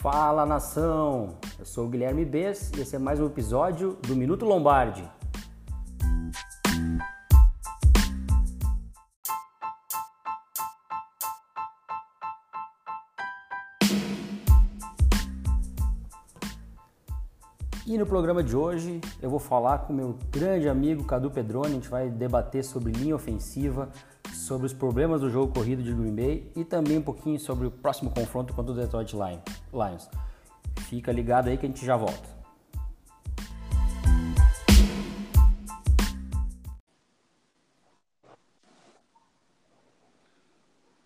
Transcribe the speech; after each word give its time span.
Fala 0.00 0.46
nação! 0.46 1.34
Eu 1.58 1.66
sou 1.66 1.84
o 1.84 1.88
Guilherme 1.90 2.24
Bess 2.24 2.72
e 2.74 2.80
esse 2.80 2.96
é 2.96 2.98
mais 2.98 3.20
um 3.20 3.26
episódio 3.26 3.98
do 4.08 4.16
Minuto 4.16 4.46
Lombardi. 4.46 5.06
E 17.86 17.98
no 17.98 18.06
programa 18.06 18.42
de 18.42 18.56
hoje 18.56 19.02
eu 19.20 19.28
vou 19.28 19.38
falar 19.38 19.80
com 19.80 19.92
meu 19.92 20.16
grande 20.30 20.66
amigo 20.66 21.04
Cadu 21.04 21.30
Pedroni, 21.30 21.72
a 21.72 21.74
gente 21.74 21.90
vai 21.90 22.08
debater 22.08 22.64
sobre 22.64 22.90
linha 22.90 23.14
ofensiva, 23.14 23.90
sobre 24.32 24.66
os 24.66 24.72
problemas 24.72 25.20
do 25.20 25.28
jogo 25.28 25.52
corrido 25.52 25.82
de 25.82 25.92
Green 25.92 26.14
Bay 26.14 26.50
e 26.56 26.64
também 26.64 26.96
um 26.96 27.02
pouquinho 27.02 27.38
sobre 27.38 27.66
o 27.66 27.70
próximo 27.70 28.10
confronto 28.10 28.54
contra 28.54 28.72
o 28.72 28.74
Detroit 28.74 29.12
Lions. 29.12 29.59
Fica 30.88 31.12
ligado 31.12 31.48
aí 31.48 31.56
que 31.56 31.66
a 31.66 31.68
gente 31.68 31.84
já 31.84 31.96
volta. 31.96 32.28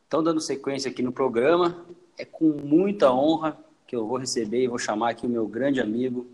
Então, 0.06 0.22
dando 0.22 0.41
sequência 0.41 0.91
aqui 0.91 1.02
no 1.02 1.10
programa, 1.10 1.84
é 2.16 2.24
com 2.24 2.45
muita 2.45 3.12
honra 3.12 3.58
que 3.86 3.96
eu 3.96 4.06
vou 4.06 4.16
receber 4.16 4.62
e 4.62 4.69
vou 4.69 4.78
chamar 4.78 5.10
aqui 5.10 5.27
o 5.27 5.30
meu 5.30 5.46
grande 5.46 5.80
amigo 5.80 6.27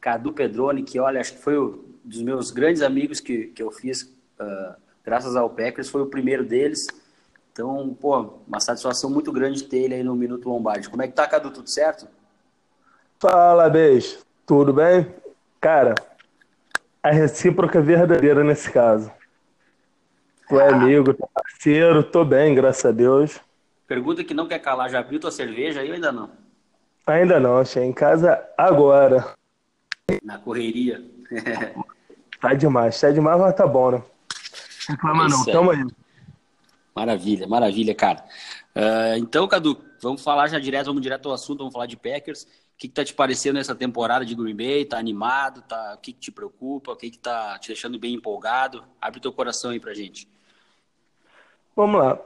Cadu 0.00 0.32
Pedroni, 0.32 0.82
que 0.82 1.00
olha, 1.00 1.20
acho 1.20 1.32
que 1.32 1.42
foi 1.42 1.58
um 1.58 1.82
dos 2.04 2.22
meus 2.22 2.50
grandes 2.50 2.82
amigos 2.82 3.18
que, 3.18 3.46
que 3.46 3.62
eu 3.62 3.70
fiz 3.72 4.02
uh, 4.02 4.76
graças 5.04 5.34
ao 5.34 5.48
Packers, 5.48 5.88
foi 5.88 6.02
o 6.02 6.06
primeiro 6.06 6.44
deles. 6.44 6.88
Então, 7.56 7.96
pô, 7.98 8.34
uma 8.46 8.60
satisfação 8.60 9.08
muito 9.08 9.32
grande 9.32 9.64
ter 9.64 9.78
ele 9.78 9.94
aí 9.94 10.02
no 10.02 10.14
Minuto 10.14 10.46
Lombardi. 10.46 10.90
Como 10.90 11.02
é 11.02 11.08
que 11.08 11.14
tá, 11.14 11.26
Cadu? 11.26 11.50
Tudo 11.50 11.70
certo? 11.70 12.06
Fala, 13.18 13.70
beijo. 13.70 14.18
Tudo 14.44 14.74
bem? 14.74 15.06
Cara, 15.58 15.94
a 17.02 17.10
recíproca 17.10 17.78
é 17.78 17.80
verdadeira 17.82 18.44
nesse 18.44 18.70
caso. 18.70 19.10
Tu 20.46 20.60
é 20.60 20.68
amigo, 20.68 21.14
tu 21.14 21.24
é 21.24 21.28
parceiro, 21.32 22.02
tô 22.02 22.26
bem, 22.26 22.54
graças 22.54 22.84
a 22.84 22.92
Deus. 22.92 23.40
Pergunta 23.86 24.22
que 24.22 24.34
não 24.34 24.46
quer 24.46 24.58
calar, 24.58 24.90
já 24.90 24.98
abriu 24.98 25.18
tua 25.18 25.30
cerveja 25.30 25.80
aí 25.80 25.88
ou 25.88 25.94
ainda 25.94 26.12
não? 26.12 26.28
Ainda 27.06 27.40
não, 27.40 27.56
achei 27.56 27.84
em 27.84 27.92
casa 27.92 28.38
agora. 28.58 29.32
Na 30.22 30.36
correria. 30.36 31.02
tá 32.38 32.52
demais, 32.52 33.00
tá 33.00 33.10
demais, 33.10 33.40
mas 33.40 33.56
tá 33.56 33.66
bom, 33.66 33.92
né? 33.92 34.02
Reclama 34.90 35.26
não, 35.26 35.42
tamo 35.46 35.70
aí. 35.70 35.82
Maravilha, 36.96 37.46
maravilha, 37.46 37.94
cara. 37.94 38.24
Uh, 38.74 39.18
então, 39.18 39.46
Cadu, 39.46 39.78
vamos 40.00 40.22
falar 40.22 40.48
já 40.48 40.58
direto, 40.58 40.86
vamos 40.86 41.02
direto 41.02 41.28
ao 41.28 41.34
assunto, 41.34 41.58
vamos 41.58 41.74
falar 41.74 41.84
de 41.84 41.96
Packers. 41.96 42.44
O 42.44 42.78
que, 42.78 42.88
que 42.88 42.94
tá 42.94 43.04
te 43.04 43.12
parecendo 43.12 43.58
essa 43.58 43.74
temporada 43.74 44.24
de 44.24 44.34
Green 44.34 44.56
Bay? 44.56 44.86
Tá 44.86 44.98
animado? 44.98 45.60
Tá... 45.60 45.94
O 45.94 46.00
que, 46.00 46.14
que 46.14 46.18
te 46.18 46.32
preocupa? 46.32 46.92
O 46.92 46.96
que, 46.96 47.10
que 47.10 47.18
tá 47.18 47.58
te 47.58 47.68
deixando 47.68 47.98
bem 47.98 48.14
empolgado? 48.14 48.82
Abre 48.98 49.20
teu 49.20 49.30
coração 49.30 49.72
aí 49.72 49.78
pra 49.78 49.92
gente. 49.92 50.26
Vamos 51.74 52.00
lá. 52.00 52.18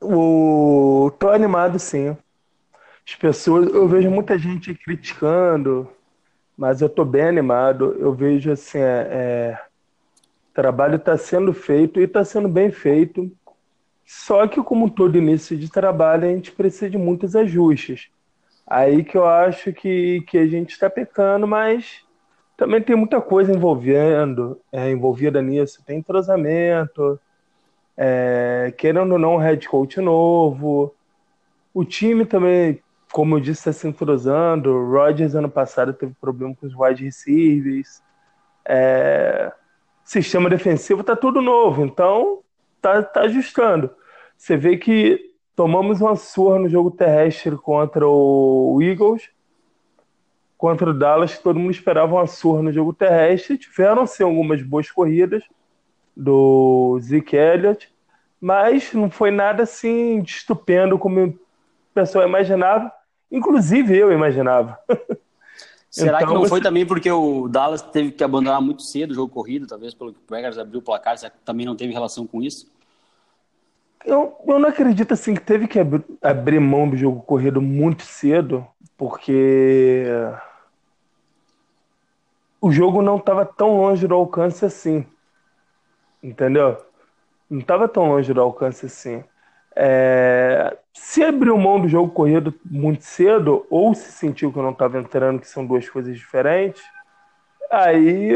O... 0.00 1.12
Tô 1.20 1.28
animado, 1.28 1.78
sim. 1.78 2.16
As 3.06 3.14
pessoas, 3.14 3.72
eu 3.72 3.86
vejo 3.86 4.10
muita 4.10 4.36
gente 4.36 4.74
criticando, 4.74 5.88
mas 6.56 6.82
eu 6.82 6.88
tô 6.88 7.04
bem 7.04 7.22
animado. 7.22 7.96
Eu 7.98 8.12
vejo 8.12 8.50
assim, 8.50 8.78
é, 8.78 9.08
é 9.08 9.60
trabalho 10.52 10.96
está 10.96 11.16
sendo 11.16 11.52
feito 11.52 12.00
e 12.00 12.04
está 12.04 12.24
sendo 12.24 12.48
bem 12.48 12.72
feito. 12.72 13.30
Só 14.06 14.46
que, 14.46 14.62
como 14.62 14.88
todo 14.88 15.18
início 15.18 15.58
de 15.58 15.68
trabalho, 15.68 16.28
a 16.28 16.30
gente 16.30 16.52
precisa 16.52 16.88
de 16.88 16.96
muitos 16.96 17.34
ajustes. 17.34 18.08
Aí 18.64 19.02
que 19.04 19.18
eu 19.18 19.26
acho 19.26 19.72
que, 19.72 20.22
que 20.22 20.38
a 20.38 20.46
gente 20.46 20.70
está 20.70 20.88
pecando, 20.88 21.46
mas 21.46 22.04
também 22.56 22.80
tem 22.80 22.94
muita 22.94 23.20
coisa 23.20 23.52
envolvendo, 23.52 24.60
é, 24.72 24.90
envolvida 24.90 25.42
nisso. 25.42 25.82
Tem 25.84 25.98
entrosamento, 25.98 27.20
é, 27.96 28.72
querendo 28.78 29.12
ou 29.12 29.18
não, 29.18 29.34
um 29.34 29.38
head 29.38 29.68
coach 29.68 30.00
novo. 30.00 30.94
O 31.74 31.84
time 31.84 32.24
também, 32.24 32.80
como 33.12 33.36
eu 33.36 33.40
disse, 33.40 33.60
está 33.68 33.72
se 33.72 33.88
entrosando. 33.88 34.70
O 34.70 34.90
Rodgers, 34.90 35.34
ano 35.34 35.50
passado, 35.50 35.92
teve 35.92 36.14
problema 36.20 36.54
com 36.54 36.66
os 36.66 36.74
wide 36.74 37.04
receivers. 37.04 38.00
É, 38.64 39.52
sistema 40.04 40.48
defensivo 40.48 41.00
está 41.00 41.16
tudo 41.16 41.42
novo, 41.42 41.84
então 41.84 42.40
tá, 42.80 43.02
tá 43.02 43.22
ajustando. 43.22 43.90
Você 44.36 44.56
vê 44.56 44.76
que 44.76 45.32
tomamos 45.54 46.00
uma 46.00 46.16
surra 46.16 46.58
no 46.58 46.68
jogo 46.68 46.90
terrestre 46.90 47.56
contra 47.56 48.06
o 48.06 48.78
Eagles, 48.82 49.30
contra 50.56 50.90
o 50.90 50.94
Dallas, 50.94 51.34
que 51.34 51.42
todo 51.42 51.58
mundo 51.58 51.70
esperava 51.72 52.14
uma 52.14 52.26
surra 52.26 52.62
no 52.62 52.72
jogo 52.72 52.92
terrestre. 52.92 53.58
Tiveram 53.58 54.06
sim 54.06 54.22
algumas 54.22 54.62
boas 54.62 54.90
corridas 54.90 55.42
do 56.16 56.98
Zeke 57.00 57.36
Elliott, 57.36 57.92
mas 58.40 58.92
não 58.92 59.10
foi 59.10 59.30
nada 59.30 59.62
assim 59.64 60.22
de 60.22 60.30
estupendo 60.30 60.98
como 60.98 61.26
o 61.26 61.38
pessoal 61.94 62.26
imaginava, 62.26 62.92
inclusive 63.30 63.96
eu 63.96 64.12
imaginava. 64.12 64.78
Será 65.90 66.18
então, 66.18 66.28
que 66.28 66.34
não 66.34 66.40
você... 66.42 66.50
foi 66.50 66.60
também 66.60 66.84
porque 66.84 67.10
o 67.10 67.48
Dallas 67.48 67.80
teve 67.80 68.10
que 68.12 68.22
abandonar 68.22 68.60
muito 68.60 68.82
cedo 68.82 69.12
o 69.12 69.14
jogo 69.14 69.32
corrido, 69.32 69.66
talvez 69.66 69.94
pelo 69.94 70.12
que 70.12 70.18
o 70.18 70.22
Packers 70.22 70.58
abriu 70.58 70.80
o 70.80 70.82
placar, 70.82 71.16
será 71.16 71.30
que 71.30 71.38
também 71.38 71.64
não 71.64 71.74
teve 71.74 71.92
relação 71.92 72.26
com 72.26 72.42
isso? 72.42 72.70
Eu, 74.06 74.36
eu 74.46 74.58
não 74.60 74.68
acredito 74.68 75.12
assim 75.12 75.34
que 75.34 75.40
teve 75.40 75.66
que 75.66 75.80
abrir, 75.80 76.04
abrir 76.22 76.60
mão 76.60 76.88
do 76.88 76.96
jogo 76.96 77.20
corrido 77.22 77.60
muito 77.60 78.04
cedo, 78.04 78.64
porque 78.96 80.04
o 82.60 82.70
jogo 82.70 83.02
não 83.02 83.16
estava 83.16 83.44
tão 83.44 83.78
longe 83.78 84.06
do 84.06 84.14
alcance 84.14 84.64
assim. 84.64 85.04
Entendeu? 86.22 86.78
Não 87.50 87.58
estava 87.58 87.88
tão 87.88 88.08
longe 88.08 88.32
do 88.32 88.40
alcance 88.40 88.86
assim. 88.86 89.24
É, 89.74 90.78
se 90.92 91.24
abriu 91.24 91.58
mão 91.58 91.80
do 91.80 91.88
jogo 91.88 92.12
corrido 92.12 92.54
muito 92.64 93.02
cedo, 93.02 93.66
ou 93.68 93.92
se 93.92 94.12
sentiu 94.12 94.52
que 94.52 94.58
não 94.58 94.70
estava 94.70 95.00
entrando, 95.00 95.40
que 95.40 95.48
são 95.48 95.66
duas 95.66 95.88
coisas 95.88 96.16
diferentes, 96.16 96.82
aí 97.70 98.32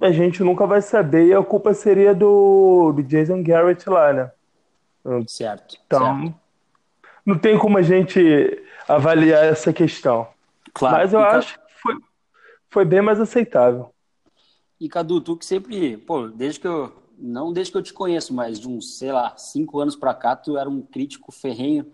a 0.00 0.10
gente 0.10 0.42
nunca 0.42 0.66
vai 0.66 0.80
saber 0.80 1.26
e 1.26 1.34
a 1.34 1.42
culpa 1.42 1.74
seria 1.74 2.14
do, 2.14 2.92
do 2.92 3.02
Jason 3.02 3.42
Garrett 3.42 3.88
lá, 3.90 4.12
né? 4.12 4.30
Certo. 5.26 5.76
Então, 5.86 6.22
certo. 6.22 6.34
não 7.24 7.38
tem 7.38 7.58
como 7.58 7.78
a 7.78 7.82
gente 7.82 8.62
avaliar 8.88 9.44
essa 9.44 9.72
questão. 9.72 10.28
Claro. 10.72 10.96
Mas 10.96 11.12
eu 11.12 11.20
acho 11.20 11.54
que 11.54 11.72
foi, 11.80 11.96
foi 12.68 12.84
bem 12.84 13.00
mais 13.00 13.20
aceitável. 13.20 13.92
E 14.78 14.88
Cadu, 14.88 15.20
tu 15.20 15.36
que 15.36 15.46
sempre, 15.46 15.96
pô, 15.96 16.28
desde 16.28 16.60
que 16.60 16.68
eu 16.68 16.92
não 17.18 17.52
desde 17.52 17.72
que 17.72 17.78
eu 17.78 17.82
te 17.82 17.92
conheço, 17.92 18.34
mas 18.34 18.60
de 18.60 18.68
uns, 18.68 18.98
sei 18.98 19.10
lá, 19.10 19.36
cinco 19.36 19.80
anos 19.80 19.96
para 19.96 20.14
cá, 20.14 20.36
tu 20.36 20.56
era 20.58 20.68
um 20.68 20.82
crítico 20.82 21.32
ferrenho, 21.32 21.86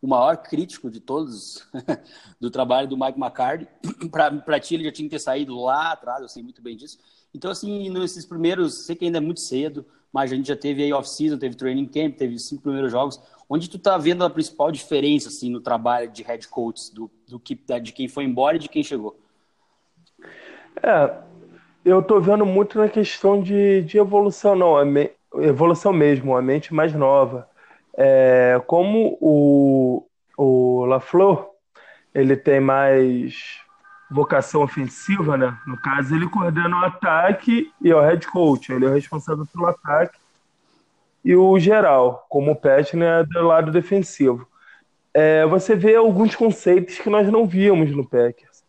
o 0.00 0.06
maior 0.06 0.36
crítico 0.36 0.90
de 0.90 1.00
todos 1.00 1.66
do 2.40 2.50
trabalho 2.50 2.88
do 2.88 2.96
Mike 2.96 3.18
McCarthy. 3.18 3.66
para 4.44 4.60
ti, 4.60 4.74
ele 4.74 4.84
já 4.84 4.92
tinha 4.92 5.08
que 5.08 5.14
ter 5.14 5.20
saído 5.20 5.60
lá 5.60 5.92
atrás, 5.92 6.22
eu 6.22 6.28
sei 6.28 6.42
muito 6.42 6.62
bem 6.62 6.76
disso. 6.76 6.98
Então, 7.34 7.50
assim, 7.50 7.90
nesses 7.90 8.24
primeiros, 8.24 8.86
sei 8.86 8.94
que 8.94 9.04
ainda 9.04 9.18
é 9.18 9.20
muito 9.20 9.40
cedo, 9.40 9.84
mas 10.12 10.32
a 10.32 10.34
gente 10.34 10.48
já 10.48 10.56
teve 10.56 10.82
aí 10.82 10.92
off-season, 10.92 11.38
teve 11.38 11.54
training 11.54 11.86
camp, 11.86 12.16
teve 12.16 12.34
os 12.34 12.46
cinco 12.46 12.62
primeiros 12.62 12.90
jogos. 12.90 13.20
Onde 13.48 13.68
tu 13.68 13.78
tá 13.78 13.96
vendo 13.96 14.24
a 14.24 14.30
principal 14.30 14.70
diferença, 14.70 15.28
assim, 15.28 15.50
no 15.50 15.60
trabalho 15.60 16.10
de 16.10 16.22
head 16.22 16.46
coach, 16.48 16.92
do, 16.94 17.10
do 17.26 17.40
que, 17.40 17.58
de 17.80 17.92
quem 17.92 18.08
foi 18.08 18.24
embora 18.24 18.56
e 18.56 18.60
de 18.60 18.68
quem 18.68 18.82
chegou? 18.82 19.18
É, 20.82 21.14
eu 21.84 22.02
tô 22.02 22.20
vendo 22.20 22.44
muito 22.44 22.78
na 22.78 22.88
questão 22.88 23.40
de, 23.42 23.82
de 23.82 23.98
evolução, 23.98 24.54
não, 24.54 24.84
me, 24.84 25.10
evolução 25.36 25.92
mesmo, 25.92 26.36
a 26.36 26.42
mente 26.42 26.74
mais 26.74 26.92
nova. 26.92 27.48
É, 27.96 28.60
como 28.66 29.16
o, 29.20 30.06
o 30.36 30.84
LaFleur, 30.84 31.48
ele 32.14 32.36
tem 32.36 32.60
mais 32.60 33.60
vocação 34.10 34.62
ofensiva, 34.62 35.36
né? 35.36 35.56
No 35.66 35.76
caso, 35.76 36.14
ele 36.14 36.28
coordena 36.28 36.80
o 36.80 36.84
ataque 36.84 37.72
e 37.80 37.90
é 37.90 37.94
o 37.94 38.00
head 38.00 38.26
coach, 38.28 38.72
ele 38.72 38.86
é 38.86 38.88
o 38.88 38.94
responsável 38.94 39.46
pelo 39.46 39.66
ataque. 39.66 40.18
E 41.24 41.34
o 41.36 41.58
geral, 41.58 42.26
como 42.28 42.52
o 42.52 42.56
Pet, 42.56 42.96
né, 42.96 43.22
do 43.24 43.42
lado 43.42 43.70
defensivo. 43.70 44.46
É, 45.12 45.44
você 45.46 45.74
vê 45.74 45.96
alguns 45.96 46.34
conceitos 46.34 46.98
que 46.98 47.10
nós 47.10 47.30
não 47.30 47.46
víamos 47.46 47.90
no 47.94 48.06
Packers. 48.06 48.62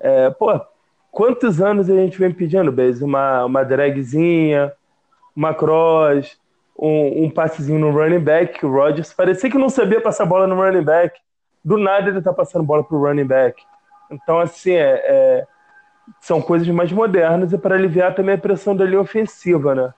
É, 0.00 0.30
pô, 0.30 0.60
Quantos 1.12 1.60
anos 1.60 1.90
a 1.90 1.94
gente 1.94 2.18
vem 2.18 2.32
pedindo, 2.32 2.72
Bez? 2.72 3.02
Uma, 3.02 3.44
uma 3.44 3.62
dragzinha, 3.62 4.72
uma 5.36 5.52
cross, 5.52 6.38
um, 6.76 7.24
um 7.24 7.30
passezinho 7.30 7.78
no 7.78 7.90
running 7.90 8.18
back, 8.18 8.64
o 8.64 8.72
Rodgers 8.72 9.12
parecia 9.12 9.50
que 9.50 9.58
não 9.58 9.68
sabia 9.68 10.00
passar 10.00 10.24
bola 10.24 10.46
no 10.46 10.54
running 10.54 10.82
back. 10.82 11.20
Do 11.62 11.76
nada 11.76 12.08
ele 12.08 12.22
tá 12.22 12.32
passando 12.32 12.64
bola 12.64 12.82
pro 12.82 12.98
running 12.98 13.26
back. 13.26 13.62
Então, 14.12 14.38
assim, 14.38 14.72
é, 14.72 15.02
é 15.06 15.46
são 16.20 16.40
coisas 16.40 16.68
mais 16.68 16.92
modernas 16.92 17.52
e 17.52 17.58
para 17.58 17.74
aliviar 17.74 18.14
também 18.14 18.34
a 18.34 18.38
pressão 18.38 18.76
da 18.76 18.84
linha 18.84 19.00
ofensiva, 19.00 19.74
né? 19.74 19.94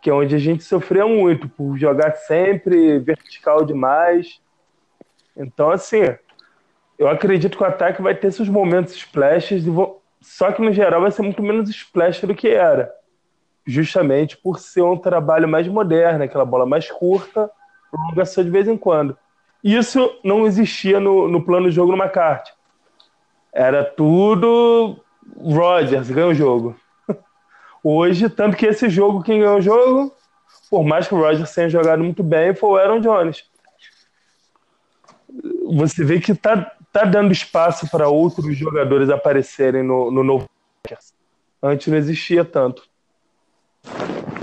Que 0.00 0.10
é 0.10 0.12
onde 0.12 0.34
a 0.34 0.38
gente 0.38 0.62
sofreu 0.62 1.08
muito, 1.08 1.48
por 1.48 1.76
jogar 1.76 2.12
sempre 2.12 2.98
vertical 2.98 3.64
demais. 3.64 4.40
Então, 5.36 5.70
assim, 5.70 6.02
eu 6.98 7.08
acredito 7.08 7.56
que 7.56 7.62
o 7.62 7.66
ataque 7.66 8.02
vai 8.02 8.14
ter 8.14 8.30
seus 8.32 8.48
momentos 8.48 8.94
splashes, 8.94 9.64
vou... 9.64 10.02
só 10.20 10.52
que 10.52 10.62
no 10.62 10.72
geral 10.72 11.00
vai 11.00 11.10
ser 11.10 11.22
muito 11.22 11.42
menos 11.42 11.70
splash 11.70 12.20
do 12.22 12.34
que 12.34 12.48
era. 12.48 12.92
Justamente 13.66 14.36
por 14.36 14.58
ser 14.58 14.82
um 14.82 14.96
trabalho 14.96 15.48
mais 15.48 15.66
moderno, 15.66 16.24
aquela 16.24 16.44
bola 16.44 16.66
mais 16.66 16.90
curta, 16.90 17.50
prolongação 17.90 18.44
de 18.44 18.50
vez 18.50 18.68
em 18.68 18.76
quando. 18.76 19.16
Isso 19.62 20.20
não 20.22 20.46
existia 20.46 21.00
no, 21.00 21.26
no 21.26 21.42
plano 21.42 21.70
de 21.70 21.74
jogo 21.74 21.92
no 21.92 21.98
McCarthy. 21.98 22.52
Era 23.54 23.84
tudo 23.84 24.98
Rodgers 25.38 26.10
ganhou 26.10 26.30
o 26.30 26.34
jogo. 26.34 26.76
Hoje, 27.82 28.28
tanto 28.28 28.56
que 28.56 28.66
esse 28.66 28.90
jogo, 28.90 29.22
quem 29.22 29.38
ganhou 29.38 29.58
o 29.58 29.62
jogo, 29.62 30.12
por 30.68 30.84
mais 30.84 31.06
que 31.06 31.14
o 31.14 31.18
Rodgers 31.18 31.54
tenha 31.54 31.68
jogado 31.68 32.02
muito 32.02 32.22
bem, 32.22 32.54
foi 32.54 32.70
o 32.70 32.76
Aaron 32.76 33.00
Jones. 33.00 33.44
Você 35.76 36.04
vê 36.04 36.20
que 36.20 36.34
tá, 36.34 36.72
tá 36.92 37.04
dando 37.04 37.32
espaço 37.32 37.88
para 37.88 38.08
outros 38.08 38.56
jogadores 38.56 39.08
aparecerem 39.08 39.82
no, 39.82 40.10
no 40.10 40.24
novo 40.24 40.48
Antes 41.62 41.86
não 41.86 41.96
existia 41.96 42.44
tanto. 42.44 42.86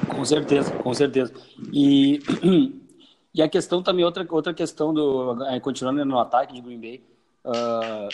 Com 0.07 0.25
certeza, 0.25 0.72
com 0.72 0.92
certeza. 0.92 1.31
E, 1.72 2.19
e 3.31 3.44
a 3.44 3.48
questão 3.48 3.84
também, 3.84 4.04
outra, 4.04 4.25
outra 4.28 4.56
questão 4.56 4.92
do. 4.92 5.38
Continuando 5.62 6.04
no 6.04 6.18
ataque 6.18 6.54
de 6.54 6.62
Green 6.62 6.80
Bay. 6.80 7.04
Uh, 7.46 8.10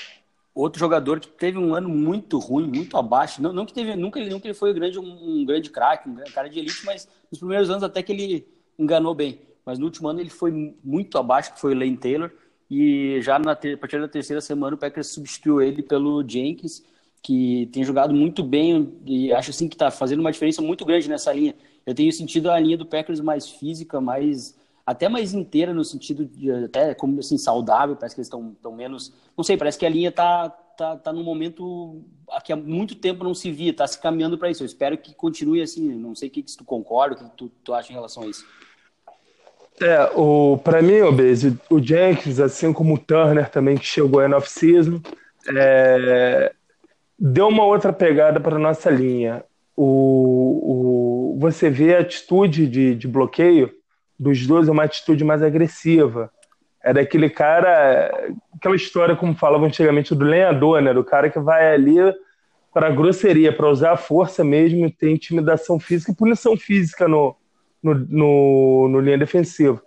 outro 0.61 0.79
jogador 0.79 1.19
que 1.19 1.27
teve 1.27 1.57
um 1.57 1.75
ano 1.75 1.87
muito 1.87 2.39
ruim, 2.39 2.67
muito 2.67 2.97
abaixo. 2.97 3.41
Não, 3.41 3.53
não 3.53 3.65
que 3.65 3.73
teve, 3.73 3.95
nunca, 3.95 4.19
nunca 4.25 4.47
ele 4.47 4.53
foi 4.53 4.73
grande, 4.73 4.97
um, 4.97 5.03
um 5.03 5.45
grande 5.45 5.69
craque, 5.69 6.09
um 6.09 6.15
cara 6.33 6.49
de 6.49 6.59
elite, 6.59 6.85
mas 6.85 7.07
nos 7.31 7.39
primeiros 7.39 7.69
anos 7.69 7.83
até 7.83 8.01
que 8.01 8.11
ele 8.11 8.47
enganou 8.77 9.13
bem. 9.13 9.39
Mas 9.65 9.77
no 9.77 9.85
último 9.85 10.07
ano 10.07 10.19
ele 10.19 10.29
foi 10.29 10.75
muito 10.83 11.17
abaixo, 11.17 11.53
que 11.53 11.59
foi 11.59 11.73
o 11.73 11.77
Lane 11.77 11.97
Taylor. 11.97 12.31
E 12.69 13.19
já 13.21 13.37
na 13.37 13.51
a 13.51 13.77
partir 13.77 13.99
da 13.99 14.07
terceira 14.07 14.41
semana 14.41 14.75
o 14.75 14.79
Packers 14.79 15.07
substituiu 15.07 15.61
ele 15.61 15.83
pelo 15.83 16.27
Jenkins, 16.27 16.83
que 17.21 17.69
tem 17.71 17.83
jogado 17.83 18.13
muito 18.13 18.43
bem 18.43 18.97
e 19.05 19.31
acho 19.31 19.51
assim 19.51 19.67
que 19.67 19.75
está 19.75 19.91
fazendo 19.91 20.19
uma 20.19 20.31
diferença 20.31 20.61
muito 20.61 20.85
grande 20.85 21.07
nessa 21.07 21.31
linha. 21.31 21.55
Eu 21.85 21.93
tenho 21.93 22.11
sentido 22.11 22.49
a 22.49 22.59
linha 22.59 22.77
do 22.77 22.85
Packers 22.85 23.19
mais 23.19 23.47
física, 23.47 24.01
mais 24.01 24.56
até 24.87 25.09
mais 25.09 25.33
inteira 25.33 25.73
no 25.73 25.83
sentido 25.83 26.25
de 26.25 26.49
até 26.49 26.95
como 26.95 27.19
assim 27.19 27.37
saudável, 27.37 27.97
parece 27.97 28.15
que 28.15 28.21
eles 28.21 28.27
estão 28.27 28.55
tão 28.61 28.73
menos, 28.73 29.13
não 29.35 29.43
sei, 29.43 29.57
parece 29.57 29.77
que 29.77 29.85
a 29.85 29.89
linha 29.89 30.13
tá 30.13 30.49
tá, 30.77 30.95
tá 30.95 31.11
num 31.11 31.23
momento 31.23 32.01
que 32.45 32.53
há 32.53 32.55
muito 32.55 32.95
tempo 32.95 33.23
não 33.23 33.33
se 33.33 33.51
via, 33.51 33.73
tá 33.73 33.85
se 33.87 33.99
caminhando 33.99 34.37
para 34.37 34.49
isso. 34.49 34.61
Eu 34.61 34.67
espero 34.67 34.97
que 34.97 35.13
continue 35.13 35.61
assim, 35.61 35.93
não 35.95 36.13
sei 36.13 36.29
o 36.29 36.31
que, 36.31 36.43
que 36.43 36.55
tu 36.55 36.63
concorda, 36.63 37.15
o 37.15 37.17
que 37.17 37.35
tu, 37.35 37.51
tu 37.63 37.73
acha 37.73 37.91
em 37.91 37.95
relação 37.95 38.23
a 38.23 38.27
isso. 38.27 38.45
É, 39.81 40.09
o 40.15 40.57
para 40.63 40.81
mim, 40.81 41.01
o 41.01 41.11
Beze, 41.11 41.59
o 41.69 41.79
Jenkins, 41.81 42.39
assim 42.39 42.71
como 42.71 42.93
o 42.93 42.99
Turner 42.99 43.49
também 43.49 43.77
que 43.77 43.85
chegou 43.85 44.19
aí 44.19 44.27
no 44.27 44.37
off-season, 44.37 45.01
é, 45.49 46.53
deu 47.17 47.47
uma 47.47 47.65
outra 47.65 47.91
pegada 47.91 48.39
para 48.39 48.59
nossa 48.59 48.89
linha. 48.89 49.43
O, 49.75 51.33
o, 51.33 51.39
você 51.39 51.69
vê 51.69 51.95
a 51.95 51.99
atitude 51.99 52.67
de, 52.67 52.95
de 52.95 53.07
bloqueio 53.07 53.71
dos 54.19 54.45
dois 54.47 54.67
é 54.67 54.71
uma 54.71 54.83
atitude 54.83 55.23
mais 55.23 55.41
agressiva. 55.41 56.31
É 56.83 56.93
daquele 56.93 57.29
cara, 57.29 58.31
aquela 58.55 58.75
história, 58.75 59.15
como 59.15 59.35
falavam 59.35 59.67
antigamente, 59.67 60.15
do 60.15 60.25
lenhador, 60.25 60.81
né? 60.81 60.93
Do 60.93 61.03
cara 61.03 61.29
que 61.29 61.39
vai 61.39 61.73
ali 61.73 61.97
para 62.73 62.91
grosseria, 62.91 63.51
para 63.51 63.69
usar 63.69 63.93
a 63.93 63.97
força 63.97 64.43
mesmo, 64.43 64.89
tem 64.91 65.15
intimidação 65.15 65.79
física 65.79 66.11
e 66.11 66.15
punição 66.15 66.55
física 66.55 67.07
no, 67.07 67.35
no, 67.81 67.95
no, 67.95 68.87
no 68.89 68.99
linha 68.99 69.17
defensiva. 69.17 69.81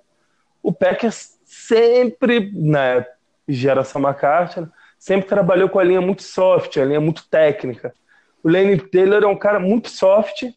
O 0.63 0.73
Packers 0.73 1.39
sempre, 1.45 2.51
na 2.53 3.07
geração 3.49 4.03
McCarthy, 4.03 4.67
sempre 4.99 5.29
trabalhou 5.29 5.69
com 5.69 5.79
a 5.79 5.85
linha 5.85 6.01
muito 6.01 6.23
soft, 6.23 6.77
a 6.77 6.85
linha 6.85 7.01
muito 7.01 7.29
técnica. 7.29 7.95
O 8.43 8.49
Lenny 8.49 8.77
Taylor 8.77 9.23
é 9.23 9.27
um 9.27 9.39
cara 9.39 9.61
muito 9.61 9.89
soft, 9.89 10.51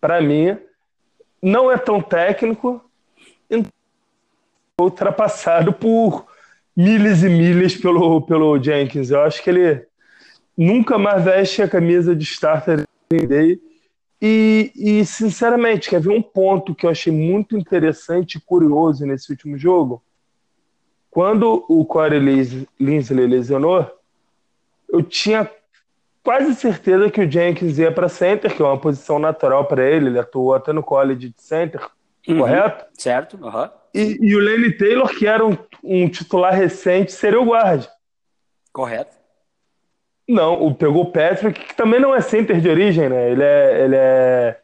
para 0.00 0.20
mim, 0.20 0.56
não 1.42 1.70
é 1.70 1.76
tão 1.76 2.00
técnico, 2.00 2.85
ultrapassado 4.78 5.72
por 5.72 6.26
milhas 6.76 7.22
e 7.22 7.28
milhas 7.30 7.74
pelo, 7.74 8.20
pelo 8.20 8.62
Jenkins. 8.62 9.10
Eu 9.10 9.22
acho 9.22 9.42
que 9.42 9.48
ele 9.48 9.86
nunca 10.56 10.98
mais 10.98 11.24
veste 11.24 11.62
a 11.62 11.68
camisa 11.68 12.14
de 12.14 12.24
starter 12.24 12.84
Day. 13.10 13.58
E, 14.20 14.72
e, 14.74 15.06
sinceramente, 15.06 15.88
quer 15.88 16.00
ver 16.00 16.10
um 16.10 16.22
ponto 16.22 16.74
que 16.74 16.84
eu 16.84 16.90
achei 16.90 17.12
muito 17.12 17.56
interessante 17.56 18.36
e 18.36 18.40
curioso 18.40 19.06
nesse 19.06 19.30
último 19.30 19.56
jogo? 19.56 20.02
Quando 21.10 21.64
o 21.68 21.84
Corey 21.84 22.20
Linsley 22.78 23.26
lesionou, 23.26 23.90
eu 24.90 25.02
tinha 25.02 25.50
quase 26.22 26.54
certeza 26.54 27.10
que 27.10 27.20
o 27.20 27.30
Jenkins 27.30 27.78
ia 27.78 27.92
para 27.92 28.08
center, 28.08 28.54
que 28.54 28.60
é 28.60 28.64
uma 28.64 28.78
posição 28.78 29.18
natural 29.18 29.64
para 29.66 29.88
ele, 29.88 30.08
ele 30.08 30.18
atuou 30.18 30.54
até 30.54 30.72
no 30.72 30.82
college 30.82 31.28
de 31.30 31.42
center, 31.42 31.88
uhum, 32.28 32.38
correto? 32.38 32.84
Certo, 32.94 33.36
uhum. 33.42 33.70
E, 33.94 34.18
e 34.20 34.36
o 34.36 34.40
Lenny 34.40 34.72
Taylor, 34.76 35.08
que 35.08 35.26
era 35.26 35.44
um, 35.44 35.56
um, 35.82 36.08
titular 36.08 36.54
recente, 36.54 37.12
seria 37.12 37.40
o 37.40 37.44
guarda. 37.44 37.88
Correto. 38.72 39.16
Não, 40.28 40.60
o 40.60 40.74
pegou 40.74 41.04
o 41.04 41.12
Patrick, 41.12 41.58
que 41.58 41.74
também 41.74 42.00
não 42.00 42.14
é 42.14 42.20
center 42.20 42.60
de 42.60 42.68
origem, 42.68 43.08
né? 43.08 43.30
Ele 43.30 43.42
é. 43.42 43.84
Ele, 43.84 43.96
é, 43.96 44.60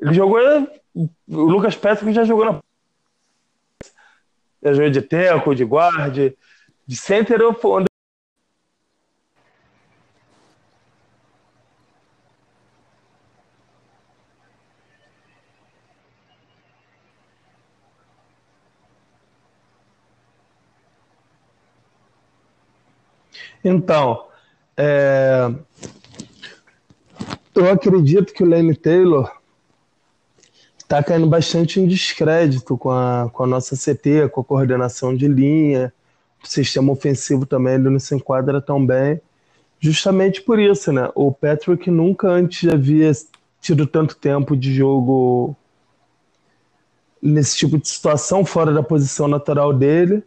ele 0.00 0.14
jogou. 0.14 0.40
O 0.94 1.08
Lucas 1.28 1.76
Patrick 1.76 2.12
já 2.12 2.24
jogou 2.24 2.44
na. 2.44 2.60
Já 4.62 4.72
jogou 4.72 4.90
de 4.90 5.02
teco, 5.02 5.54
de 5.54 5.64
guarda. 5.64 6.34
De 6.86 6.96
center, 6.96 7.40
onde 7.64 7.91
Então, 23.64 24.26
é... 24.76 25.50
eu 27.54 27.70
acredito 27.70 28.32
que 28.32 28.42
o 28.42 28.48
Lane 28.48 28.74
Taylor 28.74 29.30
está 30.78 31.02
caindo 31.02 31.26
bastante 31.26 31.80
em 31.80 31.86
descrédito 31.86 32.76
com 32.76 32.90
a, 32.90 33.30
com 33.32 33.44
a 33.44 33.46
nossa 33.46 33.74
CT, 33.74 34.28
com 34.30 34.42
a 34.42 34.44
coordenação 34.44 35.16
de 35.16 35.26
linha, 35.26 35.92
o 36.42 36.46
sistema 36.46 36.92
ofensivo 36.92 37.46
também 37.46 37.74
ele 37.74 37.88
não 37.88 37.98
se 37.98 38.14
enquadra 38.14 38.60
tão 38.60 38.84
bem, 38.84 39.20
justamente 39.80 40.42
por 40.42 40.58
isso, 40.58 40.92
né? 40.92 41.08
O 41.14 41.32
Patrick 41.32 41.90
nunca 41.90 42.28
antes 42.28 42.68
havia 42.68 43.10
tido 43.60 43.86
tanto 43.86 44.16
tempo 44.16 44.56
de 44.56 44.74
jogo 44.74 45.56
nesse 47.22 47.56
tipo 47.56 47.78
de 47.78 47.88
situação, 47.88 48.44
fora 48.44 48.72
da 48.72 48.82
posição 48.82 49.28
natural 49.28 49.72
dele. 49.72 50.24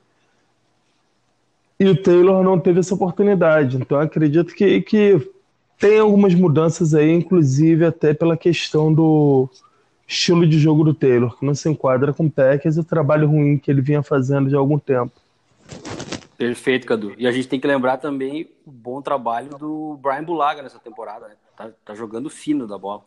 E 1.79 1.85
o 1.87 2.01
Taylor 2.01 2.43
não 2.43 2.59
teve 2.59 2.79
essa 2.79 2.95
oportunidade. 2.95 3.77
Então 3.77 3.99
acredito 3.99 4.53
que, 4.53 4.81
que 4.81 5.31
tem 5.77 5.99
algumas 5.99 6.33
mudanças 6.33 6.93
aí, 6.93 7.11
inclusive 7.11 7.85
até 7.85 8.13
pela 8.13 8.37
questão 8.37 8.93
do 8.93 9.49
estilo 10.07 10.47
de 10.47 10.59
jogo 10.59 10.83
do 10.83 10.93
Taylor, 10.93 11.37
que 11.37 11.45
não 11.45 11.55
se 11.55 11.69
enquadra 11.69 12.13
com 12.13 12.25
o 12.25 12.31
Packers 12.31 12.77
e 12.77 12.79
o 12.79 12.83
trabalho 12.83 13.27
ruim 13.27 13.57
que 13.57 13.69
ele 13.69 13.81
vinha 13.81 14.03
fazendo 14.03 14.49
de 14.49 14.55
algum 14.55 14.77
tempo. 14.77 15.11
Perfeito, 16.37 16.85
Cadu. 16.85 17.13
E 17.17 17.27
a 17.27 17.31
gente 17.31 17.47
tem 17.47 17.59
que 17.59 17.67
lembrar 17.67 17.97
também 17.97 18.49
o 18.65 18.71
bom 18.71 19.01
trabalho 19.01 19.49
do 19.57 19.97
Brian 20.01 20.23
Bulaga 20.23 20.61
nessa 20.61 20.79
temporada, 20.79 21.27
né? 21.27 21.35
Tá, 21.55 21.69
tá 21.83 21.95
jogando 21.95 22.29
fino 22.29 22.67
da 22.67 22.77
bola. 22.77 23.03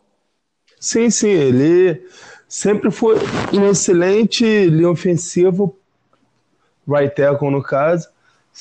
Sim, 0.79 1.09
sim, 1.09 1.29
ele 1.29 2.05
sempre 2.47 2.89
foi 2.89 3.17
um 3.53 3.69
excelente 3.69 4.43
linha 4.67 4.89
ofensivo, 4.89 5.77
right 6.87 7.13
tackle 7.13 7.51
no 7.51 7.61
caso, 7.61 8.09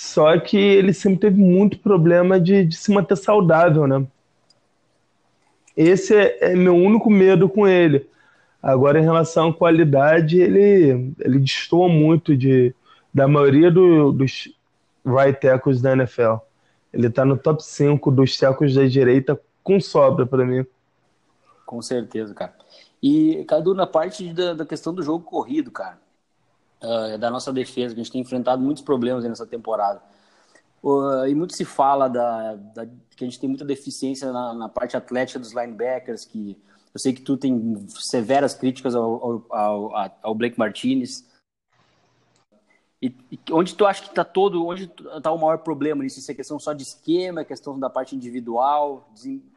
só 0.00 0.38
que 0.38 0.56
ele 0.56 0.92
sempre 0.92 1.18
teve 1.18 1.40
muito 1.40 1.80
problema 1.80 2.38
de, 2.38 2.64
de 2.64 2.76
se 2.76 2.88
manter 2.92 3.16
saudável, 3.16 3.84
né? 3.84 4.06
Esse 5.76 6.14
é, 6.14 6.52
é, 6.52 6.54
meu 6.54 6.76
único 6.76 7.10
medo 7.10 7.48
com 7.48 7.66
ele. 7.66 8.08
Agora, 8.62 9.00
em 9.00 9.02
relação 9.02 9.48
à 9.48 9.52
qualidade, 9.52 10.40
ele, 10.40 11.12
ele 11.18 11.40
destoa 11.40 11.88
muito 11.88 12.36
de, 12.36 12.72
da 13.12 13.26
maioria 13.26 13.72
do, 13.72 14.12
dos 14.12 14.48
right 15.04 15.40
tackles 15.40 15.82
da 15.82 15.94
NFL. 15.94 16.36
Ele 16.92 17.08
está 17.08 17.24
no 17.24 17.36
top 17.36 17.60
5 17.64 18.08
dos 18.12 18.38
tackles 18.38 18.76
da 18.76 18.86
direita 18.86 19.38
com 19.64 19.80
sobra 19.80 20.24
para 20.24 20.46
mim. 20.46 20.64
Com 21.66 21.82
certeza, 21.82 22.32
cara. 22.34 22.54
E, 23.02 23.44
Cadu, 23.48 23.74
na 23.74 23.86
parte 23.86 24.32
da, 24.32 24.54
da 24.54 24.64
questão 24.64 24.94
do 24.94 25.02
jogo 25.02 25.24
corrido, 25.24 25.72
cara, 25.72 25.98
uh, 26.82 27.18
da 27.18 27.30
nossa 27.30 27.52
defesa, 27.52 27.94
que 27.94 28.00
a 28.00 28.04
gente 28.04 28.12
tem 28.12 28.20
enfrentado 28.20 28.62
muitos 28.62 28.82
problemas 28.82 29.24
nessa 29.24 29.46
temporada. 29.46 30.02
Uh, 30.82 31.26
e 31.26 31.34
muito 31.34 31.54
se 31.54 31.64
fala 31.64 32.08
da, 32.08 32.54
da, 32.54 32.86
que 32.86 33.24
a 33.24 33.26
gente 33.26 33.40
tem 33.40 33.48
muita 33.48 33.64
deficiência 33.64 34.32
na, 34.32 34.54
na, 34.54 34.68
parte 34.68 34.96
atlética 34.96 35.38
dos 35.38 35.52
linebackers, 35.52 36.24
que 36.24 36.56
eu 36.94 37.00
sei 37.00 37.12
que 37.12 37.20
tu 37.20 37.36
tem 37.36 37.86
severas 37.88 38.54
críticas 38.54 38.94
ao, 38.94 39.04
ao, 39.04 39.46
ao, 39.50 40.18
ao 40.22 40.34
Blake 40.34 40.58
Martinez. 40.58 41.26
E, 43.00 43.14
e 43.30 43.38
onde 43.52 43.74
tu 43.74 43.86
acha 43.86 44.02
que 44.02 44.08
está 44.08 44.24
todo, 44.24 44.64
onde 44.66 44.90
está 45.16 45.30
o 45.30 45.38
maior 45.38 45.58
problema 45.58 46.02
nisso? 46.02 46.20
Se 46.20 46.30
é 46.32 46.34
questão 46.34 46.58
só 46.58 46.72
de 46.72 46.82
esquema, 46.82 47.40
é 47.40 47.44
questão 47.44 47.78
da 47.78 47.90
parte 47.90 48.14
individual? 48.14 49.08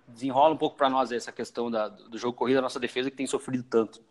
Desenrola 0.07 0.53
um 0.53 0.57
pouco 0.57 0.75
para 0.75 0.89
nós 0.89 1.11
essa 1.11 1.31
questão 1.31 1.69
da, 1.69 1.87
do 1.87 2.17
jogo 2.17 2.37
corrido 2.37 2.57
da 2.57 2.61
nossa 2.63 2.79
defesa 2.79 3.09
que 3.09 3.17
tem 3.17 3.27
sofrido 3.27 3.63
tanto. 3.63 4.01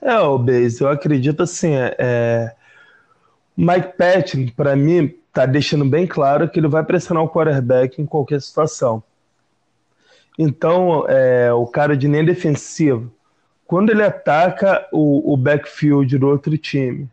É, 0.00 0.18
o 0.18 0.38
Beis, 0.38 0.80
eu 0.80 0.88
acredito 0.88 1.42
assim, 1.42 1.74
é, 1.74 1.96
é 1.98 2.54
Mike 3.56 3.96
Patton, 3.96 4.48
para 4.56 4.74
mim, 4.74 5.14
tá 5.32 5.46
deixando 5.46 5.84
bem 5.84 6.06
claro 6.06 6.48
que 6.48 6.58
ele 6.58 6.68
vai 6.68 6.84
pressionar 6.84 7.22
o 7.22 7.28
quarterback 7.28 8.00
em 8.00 8.06
qualquer 8.06 8.40
situação. 8.40 9.02
Então, 10.38 11.04
é, 11.08 11.52
o 11.52 11.66
cara 11.66 11.96
de 11.96 12.08
nem 12.08 12.24
defensivo, 12.24 13.12
quando 13.66 13.90
ele 13.90 14.02
ataca 14.02 14.86
o, 14.92 15.32
o 15.32 15.36
backfield 15.36 16.18
do 16.18 16.28
outro 16.28 16.56
time, 16.58 17.08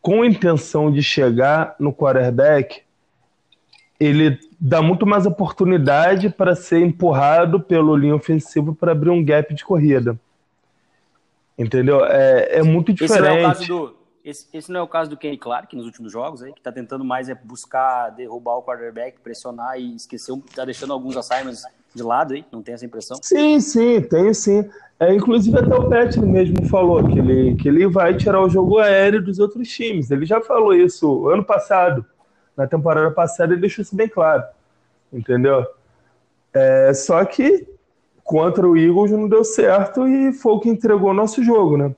com 0.00 0.24
intenção 0.24 0.92
de 0.92 1.02
chegar 1.02 1.74
no 1.78 1.92
quarterback, 1.92 2.82
ele 3.98 4.38
dá 4.60 4.82
muito 4.82 5.06
mais 5.06 5.24
oportunidade 5.24 6.28
para 6.28 6.54
ser 6.54 6.80
empurrado 6.80 7.60
pelo 7.60 7.96
linha 7.96 8.14
ofensivo 8.14 8.74
para 8.74 8.92
abrir 8.92 9.10
um 9.10 9.24
gap 9.24 9.54
de 9.54 9.64
corrida. 9.64 10.18
Entendeu? 11.58 12.04
É, 12.04 12.58
é 12.58 12.62
muito 12.62 12.92
diferente. 12.92 13.22
Esse 13.22 13.30
não 13.30 13.36
é, 13.36 13.40
o 13.40 13.48
caso 13.48 13.66
do, 13.66 13.96
esse, 14.24 14.46
esse 14.52 14.72
não 14.72 14.80
é 14.80 14.82
o 14.82 14.88
caso 14.88 15.10
do 15.10 15.16
Kenny 15.16 15.36
Clark 15.36 15.76
nos 15.76 15.84
últimos 15.84 16.10
jogos, 16.10 16.42
aí, 16.42 16.52
que 16.52 16.58
está 16.58 16.72
tentando 16.72 17.04
mais 17.04 17.28
é 17.28 17.34
buscar 17.34 18.10
derrubar 18.10 18.56
o 18.56 18.62
quarterback, 18.62 19.20
pressionar 19.20 19.78
e 19.78 19.94
esquecer, 19.94 20.34
está 20.48 20.64
deixando 20.64 20.92
alguns 20.92 21.16
assignments 21.16 21.62
de 21.94 22.02
lado 22.02 22.34
aí, 22.34 22.44
não 22.50 22.62
tem 22.62 22.74
essa 22.74 22.84
impressão? 22.86 23.18
Sim, 23.22 23.60
sim, 23.60 24.00
tenho 24.00 24.34
sim. 24.34 24.68
É, 24.98 25.12
inclusive 25.12 25.58
até 25.58 25.74
o 25.74 25.88
Pet 25.88 26.18
mesmo 26.20 26.66
falou 26.68 27.06
que 27.06 27.18
ele, 27.18 27.54
que 27.56 27.68
ele 27.68 27.86
vai 27.86 28.16
tirar 28.16 28.40
o 28.40 28.48
jogo 28.48 28.78
aéreo 28.78 29.22
dos 29.22 29.38
outros 29.38 29.68
times. 29.68 30.10
Ele 30.10 30.24
já 30.24 30.40
falou 30.40 30.72
isso 30.72 31.28
ano 31.28 31.44
passado. 31.44 32.04
Na 32.56 32.66
temporada 32.66 33.10
passada 33.10 33.52
ele 33.52 33.60
deixou 33.60 33.82
isso 33.82 33.94
bem 33.94 34.08
claro. 34.08 34.42
Entendeu? 35.12 35.66
É, 36.52 36.94
só 36.94 37.24
que 37.24 37.66
contra 38.24 38.66
o 38.66 38.76
Eagles 38.76 39.12
não 39.12 39.28
deu 39.28 39.44
certo 39.44 40.08
e 40.08 40.32
foi 40.32 40.52
o 40.52 40.60
que 40.60 40.70
entregou 40.70 41.10
o 41.10 41.14
nosso 41.14 41.44
jogo, 41.44 41.76
né? 41.76 41.94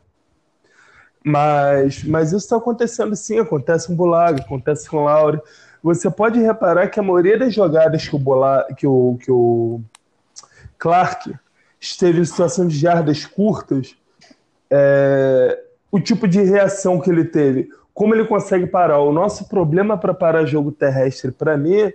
Mas, 1.25 2.05
mas 2.05 2.29
isso 2.29 2.39
está 2.39 2.57
acontecendo 2.57 3.17
sim, 3.17 3.39
acontece 3.39 3.87
com 3.87 3.95
o 3.95 3.97
Bulaga, 3.97 4.43
acontece 4.43 4.89
com 4.89 4.99
o 4.99 5.05
Laure. 5.05 5.41
Você 5.83 6.11
pode 6.11 6.41
reparar 6.41 6.89
que 6.89 6.99
a 6.99 7.03
maioria 7.03 7.39
das 7.39 7.55
jogadas 7.55 8.09
que 8.09 8.15
o, 8.15 8.19
Bula, 8.19 8.67
que 8.77 8.87
o, 8.87 9.17
que 9.21 9.31
o 9.31 9.81
Clark 10.79 11.33
esteve 11.81 12.21
em 12.21 12.25
situação 12.25 12.67
de 12.67 12.77
jardas 12.77 13.25
curtas, 13.25 13.97
é, 14.71 15.61
o 15.91 16.01
tipo 16.01 16.27
de 16.27 16.43
reação 16.43 17.01
que 17.01 17.11
ele 17.11 17.25
teve, 17.25 17.69
como 17.95 18.15
ele 18.15 18.25
consegue 18.25 18.67
parar. 18.67 18.99
O 18.99 19.13
nosso 19.13 19.49
problema 19.49 19.97
para 19.97 20.13
parar 20.13 20.45
jogo 20.45 20.73
terrestre, 20.73 21.31
para 21.31 21.57
mim, 21.57 21.93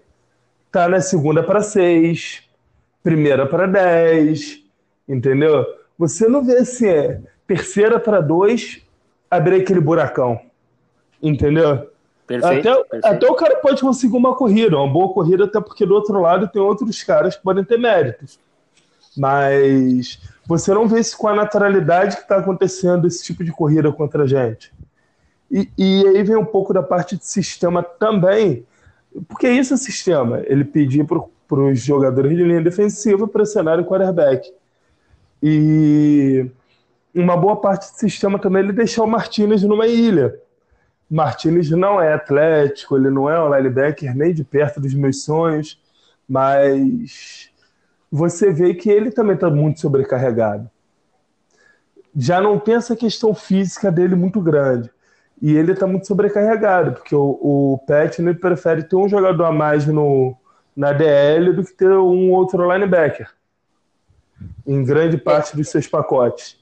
tá 0.72 0.88
na 0.88 1.02
segunda 1.02 1.44
para 1.44 1.62
seis, 1.62 2.44
primeira 3.04 3.46
para 3.46 3.66
dez, 3.66 4.64
entendeu? 5.08 5.66
Você 5.98 6.28
não 6.28 6.44
vê 6.44 6.64
se 6.66 6.88
é 6.88 7.22
terceira 7.48 8.00
para 8.00 8.22
dois, 8.22 8.82
abrir 9.30 9.62
aquele 9.62 9.80
buracão, 9.80 10.40
entendeu? 11.22 11.90
Perfeito, 12.26 12.70
até, 12.70 12.84
perfeito. 12.84 13.06
até 13.06 13.28
o 13.30 13.36
cara 13.36 13.58
pode 13.58 13.82
conseguir 13.82 14.16
uma 14.16 14.36
corrida, 14.36 14.78
uma 14.78 14.92
boa 14.92 15.14
corrida, 15.14 15.46
até 15.46 15.60
porque 15.60 15.86
do 15.86 15.94
outro 15.94 16.20
lado 16.22 16.48
tem 16.48 16.62
outros 16.62 17.04
caras 17.04 17.36
que 17.36 17.44
podem 17.44 17.64
ter 17.64 17.78
méritos. 17.78 18.40
Mas 19.18 20.20
você 20.46 20.74
não 20.74 20.88
vê 20.88 21.00
isso 21.00 21.18
com 21.18 21.28
a 21.28 21.36
naturalidade 21.36 22.16
que 22.16 22.22
está 22.22 22.38
acontecendo 22.38 23.08
esse 23.08 23.24
tipo 23.24 23.44
de 23.44 23.52
corrida 23.52 23.92
contra 23.92 24.24
a 24.24 24.28
gente. 24.28 24.72
E, 25.52 25.70
e 25.78 26.08
aí 26.08 26.24
vem 26.24 26.38
um 26.38 26.46
pouco 26.46 26.74
da 26.74 26.82
parte 26.82 27.18
de 27.18 27.26
sistema 27.26 27.84
também, 27.84 28.66
porque 29.28 29.50
isso 29.50 29.74
é 29.74 29.78
sistema. 29.78 30.42
Ele 30.46 30.64
pedir 30.64 31.06
para 31.06 31.22
os 31.60 31.80
jogadores 31.80 32.36
de 32.36 32.44
linha 32.44 32.62
defensiva 32.62 33.28
pressionarem 33.28 33.84
o 33.84 33.88
quarterback. 33.88 34.52
E 35.42 36.46
uma 37.14 37.36
boa 37.36 37.56
parte 37.56 37.92
do 37.92 37.98
sistema 37.98 38.40
também 38.40 38.62
é 38.62 38.66
ele 38.66 38.74
deixar 38.74 39.04
o 39.04 39.08
Martinez 39.08 39.64
numa 39.64 39.88
ilha. 39.88 40.40
Martinez 41.10 41.70
não 41.72 42.00
é 42.00 42.14
atlético, 42.14 42.96
ele 42.96 43.10
não 43.10 43.30
é 43.30 43.42
um 43.44 43.54
linebacker 43.54 44.16
nem 44.16 44.34
de 44.34 44.44
perto 44.44 44.80
dos 44.80 44.94
meus 44.94 45.24
sonhos, 45.24 45.82
mas 46.28 47.50
você 48.10 48.52
vê 48.52 48.74
que 48.74 48.90
ele 48.90 49.12
também 49.12 49.36
está 49.36 49.50
muito 49.50 49.82
sobrecarregado. 49.82 50.70
Já 52.16 52.40
não 52.40 52.60
tem 52.60 52.76
essa 52.76 52.96
questão 52.96 53.34
física 53.34 53.92
dele 53.92 54.16
muito 54.16 54.40
grande. 54.40 54.90
E 55.42 55.56
ele 55.56 55.72
está 55.72 55.88
muito 55.88 56.06
sobrecarregado, 56.06 56.94
porque 56.94 57.16
o, 57.16 57.40
o 57.42 57.80
Pet 57.88 58.22
prefere 58.36 58.84
ter 58.84 58.96
um 58.96 59.10
jogador 59.10 59.46
a 59.46 59.52
mais 59.52 59.88
no, 59.88 60.38
na 60.76 60.94
DL 60.94 61.54
do 61.54 61.64
que 61.64 61.74
ter 61.74 61.92
um 61.92 62.32
outro 62.32 62.72
linebacker. 62.72 63.32
Em 64.66 64.84
grande 64.84 65.18
parte 65.18 65.56
dos 65.56 65.70
seus 65.70 65.88
pacotes. 65.88 66.58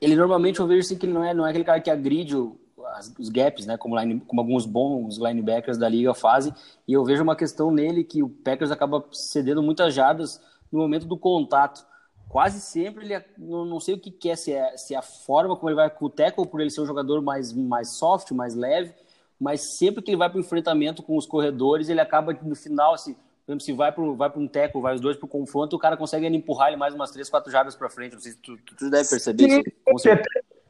Ele 0.00 0.14
normalmente 0.14 0.60
eu 0.60 0.66
vejo 0.66 0.80
assim 0.80 0.96
que 0.96 1.06
ele 1.06 1.12
não 1.12 1.24
é, 1.24 1.34
não 1.34 1.46
é 1.46 1.50
aquele 1.50 1.64
cara 1.64 1.80
que 1.80 1.90
agride 1.90 2.36
o, 2.36 2.56
as, 2.94 3.12
os 3.18 3.28
gaps, 3.28 3.66
né? 3.66 3.76
Como, 3.76 3.98
line, 3.98 4.20
como 4.20 4.40
alguns 4.40 4.64
bons 4.64 5.18
linebackers 5.18 5.76
da 5.76 5.88
liga 5.88 6.14
fazem. 6.14 6.54
E 6.86 6.92
eu 6.92 7.04
vejo 7.04 7.22
uma 7.22 7.36
questão 7.36 7.70
nele 7.70 8.04
que 8.04 8.22
o 8.22 8.28
Packers 8.28 8.70
acaba 8.70 9.04
cedendo 9.12 9.62
muitas 9.62 9.94
jardas 9.94 10.40
no 10.70 10.78
momento 10.78 11.06
do 11.06 11.16
contato. 11.16 11.86
Quase 12.28 12.60
sempre 12.60 13.06
ele, 13.06 13.24
não, 13.38 13.64
não 13.64 13.80
sei 13.80 13.94
o 13.94 13.98
que, 13.98 14.10
que 14.10 14.28
é, 14.28 14.36
se 14.36 14.52
é, 14.52 14.76
se 14.76 14.94
é 14.94 14.98
a 14.98 15.02
forma 15.02 15.56
como 15.56 15.70
ele 15.70 15.76
vai 15.76 15.88
com 15.88 16.04
o 16.04 16.10
tackle, 16.10 16.46
por 16.46 16.60
ele 16.60 16.70
ser 16.70 16.82
um 16.82 16.86
jogador 16.86 17.22
mais, 17.22 17.52
mais 17.52 17.88
soft, 17.88 18.30
mais 18.32 18.54
leve, 18.54 18.92
mas 19.40 19.62
sempre 19.62 20.02
que 20.02 20.10
ele 20.10 20.18
vai 20.18 20.28
para 20.28 20.36
o 20.36 20.40
enfrentamento 20.40 21.02
com 21.02 21.16
os 21.16 21.24
corredores, 21.26 21.88
ele 21.88 22.00
acaba 22.00 22.36
no 22.42 22.54
final, 22.54 22.92
assim, 22.92 23.16
por 23.48 23.52
exemplo, 23.52 23.64
se 23.64 23.72
vai 23.72 23.90
para 23.90 24.04
vai 24.04 24.30
um 24.36 24.46
tackle, 24.46 24.82
vai 24.82 24.94
os 24.94 25.00
dois 25.00 25.16
para 25.16 25.24
o 25.24 25.28
confronto, 25.28 25.74
o 25.74 25.78
cara 25.78 25.96
consegue 25.96 26.26
empurrar 26.26 26.68
ele 26.68 26.76
mais 26.76 26.92
umas 26.92 27.10
três, 27.10 27.30
quatro 27.30 27.50
jardas 27.50 27.74
para 27.74 27.88
frente. 27.88 28.12
Não 28.12 28.20
sei 28.20 28.32
se 28.32 28.38
tu, 28.38 28.58
tu, 28.58 28.76
tu 28.76 28.90
deve 28.90 29.08
perceber 29.08 29.48
Sim, 29.48 29.62
isso. 29.94 30.08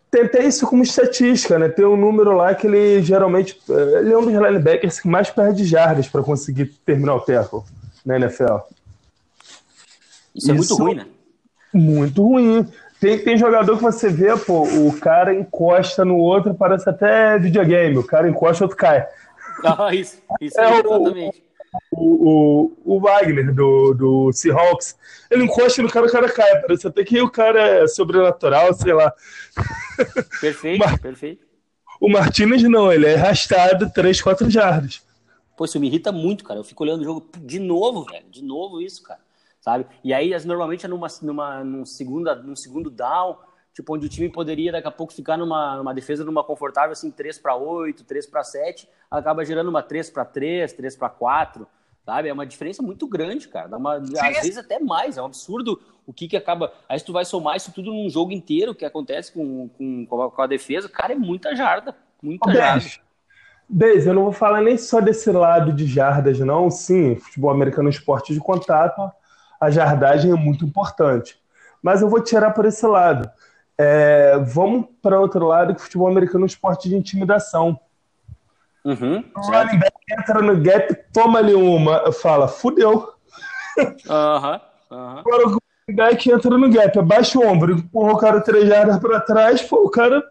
Tentei 0.09 0.47
isso 0.47 0.65
como 0.65 0.85
estatística, 0.85 1.59
né? 1.59 1.69
Tem 1.69 1.85
um 1.85 1.97
número 1.97 2.37
lá 2.37 2.55
que 2.55 2.69
ele 2.69 3.03
geralmente. 3.03 3.61
Ele 3.69 4.13
é 4.13 4.17
um 4.17 4.25
dos 4.25 4.33
linebackers 4.33 5.01
que 5.01 5.09
mais 5.09 5.29
perde 5.29 5.65
jardas 5.65 6.07
para 6.07 6.23
conseguir 6.23 6.67
terminar 6.87 7.17
o 7.17 7.21
tackle 7.21 7.63
na 8.07 8.15
NFL. 8.15 8.59
Isso 10.37 10.49
é 10.53 10.55
muito 10.55 10.75
ruim, 10.77 10.95
né? 10.95 11.07
Muito 11.75 12.23
ruim. 12.23 12.65
Tem, 13.01 13.19
tem 13.19 13.37
jogador 13.37 13.77
que 13.77 13.83
você 13.83 14.09
vê, 14.09 14.37
pô, 14.37 14.63
o 14.63 14.97
cara 15.01 15.35
encosta 15.35 16.05
no 16.05 16.17
outro, 16.17 16.55
parece 16.55 16.89
até 16.89 17.41
videogame. 17.41 17.99
O 17.99 18.07
cara 18.07 18.29
encosta, 18.29 18.63
o 18.63 18.67
outro 18.67 18.79
cai. 18.79 19.05
Ah, 19.65 19.93
isso, 19.93 20.23
isso 20.41 20.59
é, 20.63 20.79
exatamente. 20.79 21.43
O, 21.45 21.48
o, 21.91 22.73
o, 22.85 23.01
Wagner, 23.01 23.55
do, 23.55 23.95
do 23.95 24.33
Seahawks, 24.33 24.97
ele 25.31 25.45
encosta 25.45 25.83
no 25.83 25.91
cara, 25.91 26.07
o 26.07 26.11
cara 26.11 26.33
cai. 26.33 26.61
Parece 26.63 26.87
até 26.87 27.05
que 27.05 27.21
o 27.21 27.31
cara 27.31 27.83
é 27.83 27.87
sobrenatural, 27.87 28.73
sei 28.75 28.93
lá. 28.93 29.13
Perfeito, 30.41 30.79
Mar... 30.79 30.99
perfeito. 30.99 31.47
O 32.01 32.09
Martinez 32.09 32.63
não, 32.63 32.93
ele 32.93 33.07
é 33.07 33.15
arrastado 33.17 33.91
3, 33.93 34.21
4 34.21 34.49
jardas. 34.49 35.03
Pô, 35.57 35.65
isso 35.65 35.81
me 35.81 35.89
irrita 35.89 36.13
muito, 36.13 36.45
cara. 36.45 36.61
Eu 36.61 36.65
fico 36.65 36.85
olhando 36.85 37.01
o 37.01 37.05
jogo 37.05 37.29
de 37.39 37.59
novo, 37.59 38.05
velho. 38.05 38.27
De 38.31 38.43
novo 38.43 38.81
isso, 38.81 39.03
cara 39.03 39.21
sabe? 39.69 39.87
E 40.03 40.15
aí, 40.15 40.31
normalmente 40.47 40.87
é 40.87 40.89
numa, 40.89 41.09
numa, 41.21 41.65
num, 41.65 41.85
segunda, 41.85 42.35
num 42.35 42.57
segundo 42.57 42.91
down, 42.91 43.37
tipo, 43.79 43.95
onde 43.95 44.07
o 44.07 44.09
time 44.09 44.29
poderia 44.29 44.73
daqui 44.73 44.89
a 44.89 44.91
pouco 44.91 45.13
ficar 45.13 45.37
numa, 45.37 45.77
numa 45.77 45.95
defesa 45.95 46.25
numa 46.25 46.43
confortável, 46.43 46.91
assim, 46.91 47.13
3 47.13 47.39
para 47.39 47.55
8, 47.55 48.03
3 48.03 48.27
para 48.27 48.43
7, 48.43 48.89
acaba 49.09 49.45
gerando 49.45 49.69
uma 49.69 49.83
3 49.83 50.11
para 50.11 50.25
3, 50.25 50.73
3 50.73 50.97
para 50.97 51.09
4, 51.09 51.67
sabe? 52.05 52.29
É 52.29 52.33
uma 52.33 52.45
diferença 52.45 52.83
muito 52.83 53.07
grande, 53.07 53.47
cara. 53.47 53.69
Dá 53.69 53.77
uma, 53.77 53.95
às 53.95 54.11
vezes 54.11 54.59
até 54.59 54.81
mais, 54.81 55.17
é 55.17 55.23
um 55.23 55.27
absurdo 55.27 55.81
o 56.05 56.13
que 56.13 56.27
que 56.27 56.37
acaba. 56.37 56.73
Aí 56.89 56.99
se 56.99 57.05
tu 57.05 57.13
vai 57.13 57.25
somar 57.25 57.57
isso 57.57 57.71
tudo 57.71 57.93
num 57.93 58.11
jogo 58.11 58.33
inteiro, 58.33 58.75
que 58.75 58.85
acontece 58.85 59.31
com, 59.31 59.69
com, 59.69 60.07
com 60.07 60.43
a 60.43 60.47
defesa, 60.49 60.89
cara, 60.89 61.13
é 61.13 61.17
muita 61.17 61.55
jarda, 61.55 61.95
muita 62.21 62.53
jarda. 62.53 62.85
Bez, 63.69 64.07
eu 64.07 64.15
não 64.15 64.25
vou 64.25 64.33
falar 64.33 64.61
nem 64.61 64.77
só 64.77 65.01
desse 65.01 65.31
lado 65.31 65.73
de 65.73 65.87
jardas, 65.87 66.41
não. 66.41 66.69
Sim, 66.69 67.15
futebol 67.15 67.51
americano 67.51 67.89
é 67.89 67.91
um 67.91 67.95
esporte 67.95 68.35
de 68.35 68.41
contato, 68.41 69.09
a 69.61 69.71
jardagem 69.71 70.33
é 70.33 70.35
muito 70.35 70.65
importante. 70.65 71.39
Mas 71.81 72.03
eu 72.03 72.09
vou 72.09 72.21
tirar 72.21 72.51
por 72.51 72.65
esse 72.65 72.85
lado. 72.85 73.31
É, 73.81 74.37
vamos 74.39 74.87
para 75.01 75.21
outro 75.21 75.47
lado, 75.47 75.73
que 75.73 75.81
o 75.81 75.85
futebol 75.85 76.09
americano 76.09 76.41
é 76.41 76.45
um 76.45 76.47
esporte 76.47 76.89
de 76.89 76.97
intimidação. 76.97 77.79
Uhum, 78.85 79.23
o 79.37 79.41
running 79.41 79.79
back 79.79 79.97
entra 80.11 80.43
no 80.43 80.61
gap, 80.61 80.95
toma 81.13 81.39
ali 81.39 81.55
uma, 81.55 82.11
fala, 82.11 82.49
fudeu. 82.49 83.13
Uhum, 83.79 84.61
uhum. 84.91 85.19
Agora 85.19 85.47
o 85.47 85.51
running 85.51 85.97
back 85.97 86.31
entra 86.31 86.59
no 86.59 86.71
gap, 86.71 86.99
abaixa 86.99 87.39
o 87.39 87.47
ombro, 87.47 87.73
empurra 87.73 88.13
o 88.13 88.19
cara 88.19 88.41
três 88.41 88.67
jardas 88.67 88.99
para 88.99 89.21
trás, 89.21 89.63
pô, 89.63 89.85
o 89.85 89.91
cara 89.91 90.25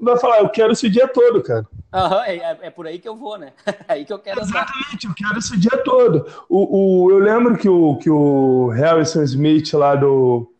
vai 0.00 0.18
falar, 0.18 0.40
eu 0.40 0.48
quero 0.48 0.72
o 0.72 0.90
dia 0.90 1.06
todo, 1.06 1.40
cara. 1.42 1.64
Uhum, 1.94 2.22
é, 2.24 2.58
é, 2.62 2.70
por 2.70 2.86
aí 2.86 2.98
que 2.98 3.08
eu 3.08 3.14
vou, 3.14 3.38
né? 3.38 3.52
É 3.66 3.74
aí 3.94 4.04
que 4.04 4.12
eu 4.12 4.18
quero 4.18 4.40
Exatamente, 4.40 5.06
andar. 5.06 5.08
eu 5.08 5.14
quero 5.14 5.38
o 5.38 5.60
dia 5.60 5.84
todo. 5.84 6.26
O, 6.48 7.04
o, 7.04 7.10
eu 7.10 7.18
lembro 7.18 7.56
que 7.56 7.68
o, 7.68 7.96
que 7.96 8.10
o 8.10 8.68
Harrison 8.68 9.22
Smith 9.22 9.72
lá 9.74 9.94
do, 9.94 10.51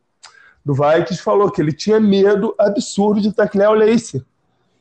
do 0.64 0.74
Vikings 0.74 1.22
falou 1.22 1.50
que 1.50 1.60
ele 1.60 1.72
tinha 1.72 1.98
medo 1.98 2.54
absurdo 2.58 3.20
de 3.20 3.32
taclear 3.32 3.70
o 3.70 3.74
Lace. 3.74 4.24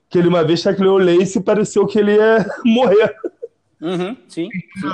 que 0.09 0.17
ele 0.17 0.27
uma 0.27 0.43
vez 0.43 0.61
tacleou 0.61 0.95
o 0.95 1.03
Lace 1.03 1.39
e 1.39 1.43
pareceu 1.43 1.88
que 1.88 1.97
ele 1.97 2.15
ia 2.15 2.45
morrer. 2.65 3.15
Uhum, 3.79 4.15
sim, 4.27 4.50
sim. 4.50 4.91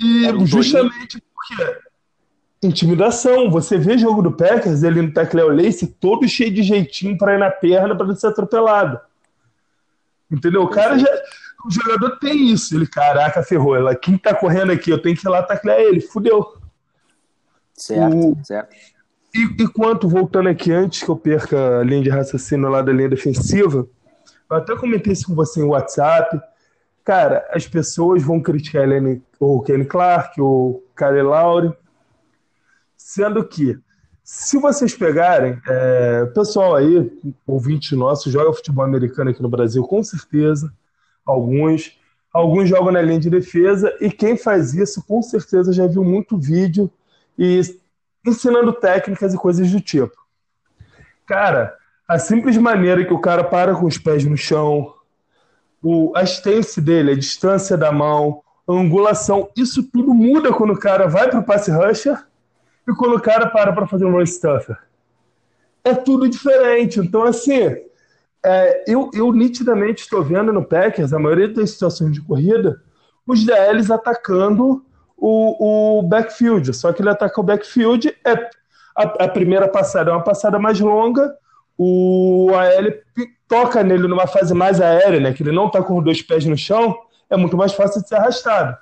E 0.00 0.32
um 0.32 0.46
justamente 0.46 1.22
porque 1.34 1.82
intimidação. 2.62 3.50
Você 3.50 3.76
vê 3.76 3.98
jogo 3.98 4.22
do 4.22 4.32
Packers, 4.32 4.82
ele 4.82 5.02
no 5.02 5.12
tacleou 5.12 5.50
o 5.50 5.54
Lace 5.54 5.86
todo 5.86 6.28
cheio 6.28 6.52
de 6.52 6.62
jeitinho 6.62 7.18
para 7.18 7.34
ir 7.34 7.38
na 7.38 7.50
perna 7.50 7.96
para 7.96 8.06
não 8.06 8.14
ser 8.14 8.28
atropelado. 8.28 9.00
Entendeu? 10.30 10.62
O 10.62 10.68
cara 10.68 10.98
já. 10.98 11.08
O 11.64 11.70
jogador 11.70 12.18
tem 12.18 12.50
isso. 12.50 12.74
Ele, 12.74 12.86
caraca, 12.86 13.42
ferrou. 13.42 13.76
Ela, 13.76 13.94
quem 13.94 14.16
tá 14.16 14.34
correndo 14.34 14.72
aqui? 14.72 14.90
Eu 14.90 15.00
tenho 15.00 15.16
que 15.16 15.26
ir 15.26 15.30
lá 15.30 15.42
taclear 15.42 15.78
ele. 15.78 16.00
Fudeu. 16.00 16.56
Certo, 17.74 18.16
o... 18.16 18.44
certo. 18.44 18.74
E, 19.34 19.62
e 19.62 19.68
quanto, 19.68 20.08
voltando 20.08 20.48
aqui, 20.48 20.70
antes 20.70 21.02
que 21.02 21.08
eu 21.08 21.16
perca 21.16 21.80
a 21.80 21.82
linha 21.82 22.02
de 22.02 22.10
raciocínio 22.10 22.68
lá 22.68 22.82
da 22.82 22.92
linha 22.92 23.08
defensiva, 23.08 23.86
eu 24.50 24.56
até 24.56 24.76
comentei 24.76 25.12
isso 25.12 25.26
com 25.26 25.34
você 25.34 25.60
em 25.60 25.64
WhatsApp. 25.64 26.38
Cara, 27.02 27.48
as 27.50 27.66
pessoas 27.66 28.22
vão 28.22 28.40
criticar 28.40 28.86
o 29.40 29.62
Kenny 29.62 29.86
Clark, 29.86 30.40
o 30.40 30.82
Kyle 30.96 31.22
Lowry, 31.22 31.72
sendo 32.96 33.42
que, 33.42 33.78
se 34.22 34.58
vocês 34.58 34.94
pegarem, 34.94 35.58
é, 35.66 36.26
pessoal 36.26 36.76
aí, 36.76 37.10
ouvinte 37.46 37.96
nosso, 37.96 38.30
joga 38.30 38.52
futebol 38.52 38.84
americano 38.84 39.30
aqui 39.30 39.42
no 39.42 39.48
Brasil, 39.48 39.82
com 39.84 40.02
certeza, 40.02 40.72
alguns. 41.24 41.98
Alguns 42.32 42.66
jogam 42.66 42.92
na 42.92 43.02
linha 43.02 43.20
de 43.20 43.28
defesa, 43.28 43.94
e 44.00 44.10
quem 44.10 44.38
faz 44.38 44.72
isso, 44.72 45.04
com 45.06 45.20
certeza, 45.20 45.70
já 45.70 45.86
viu 45.86 46.02
muito 46.02 46.38
vídeo 46.38 46.90
e 47.38 47.60
ensinando 48.26 48.72
técnicas 48.72 49.34
e 49.34 49.38
coisas 49.38 49.70
do 49.70 49.80
tipo. 49.80 50.16
Cara, 51.26 51.76
a 52.06 52.18
simples 52.18 52.56
maneira 52.56 53.04
que 53.04 53.12
o 53.12 53.20
cara 53.20 53.44
para 53.44 53.74
com 53.74 53.86
os 53.86 53.98
pés 53.98 54.24
no 54.24 54.36
chão, 54.36 54.94
o, 55.82 56.12
a 56.14 56.22
stance 56.22 56.80
dele, 56.80 57.12
a 57.12 57.16
distância 57.16 57.76
da 57.76 57.90
mão, 57.90 58.42
a 58.68 58.72
angulação, 58.72 59.50
isso 59.56 59.82
tudo 59.82 60.14
muda 60.14 60.52
quando 60.52 60.72
o 60.72 60.78
cara 60.78 61.08
vai 61.08 61.28
para 61.28 61.40
o 61.40 61.44
passe 61.44 61.70
rusher 61.70 62.16
e 62.88 62.92
quando 62.94 63.16
o 63.16 63.20
cara 63.20 63.48
para 63.48 63.72
para 63.72 63.86
fazer 63.86 64.04
um 64.04 64.12
run 64.12 64.26
stuffer. 64.26 64.76
É 65.84 65.94
tudo 65.94 66.28
diferente. 66.28 67.00
Então, 67.00 67.24
assim, 67.24 67.76
é, 68.44 68.84
eu, 68.86 69.10
eu 69.14 69.32
nitidamente 69.32 70.02
estou 70.02 70.22
vendo 70.22 70.52
no 70.52 70.64
Packers, 70.64 71.12
a 71.12 71.18
maioria 71.18 71.48
das 71.48 71.70
situações 71.70 72.12
de 72.12 72.20
corrida, 72.20 72.80
os 73.26 73.44
DLs 73.44 73.92
atacando 73.92 74.84
o, 75.22 76.00
o 76.00 76.02
backfield. 76.02 76.74
Só 76.74 76.92
que 76.92 77.00
ele 77.00 77.10
ataca 77.10 77.40
o 77.40 77.44
backfield, 77.44 78.12
é, 78.26 78.32
a, 78.96 79.24
a 79.24 79.28
primeira 79.28 79.68
passada 79.68 80.10
é 80.10 80.12
uma 80.12 80.24
passada 80.24 80.58
mais 80.58 80.80
longa, 80.80 81.32
o 81.78 82.50
AL 82.52 82.92
toca 83.46 83.84
nele 83.84 84.08
numa 84.08 84.26
fase 84.26 84.52
mais 84.52 84.80
aérea, 84.80 85.20
né, 85.20 85.32
que 85.32 85.42
ele 85.42 85.52
não 85.52 85.68
está 85.68 85.80
com 85.80 85.96
os 85.96 86.04
dois 86.04 86.20
pés 86.20 86.44
no 86.44 86.56
chão, 86.56 86.98
é 87.30 87.36
muito 87.36 87.56
mais 87.56 87.72
fácil 87.72 88.02
de 88.02 88.08
ser 88.08 88.16
arrastado. 88.16 88.76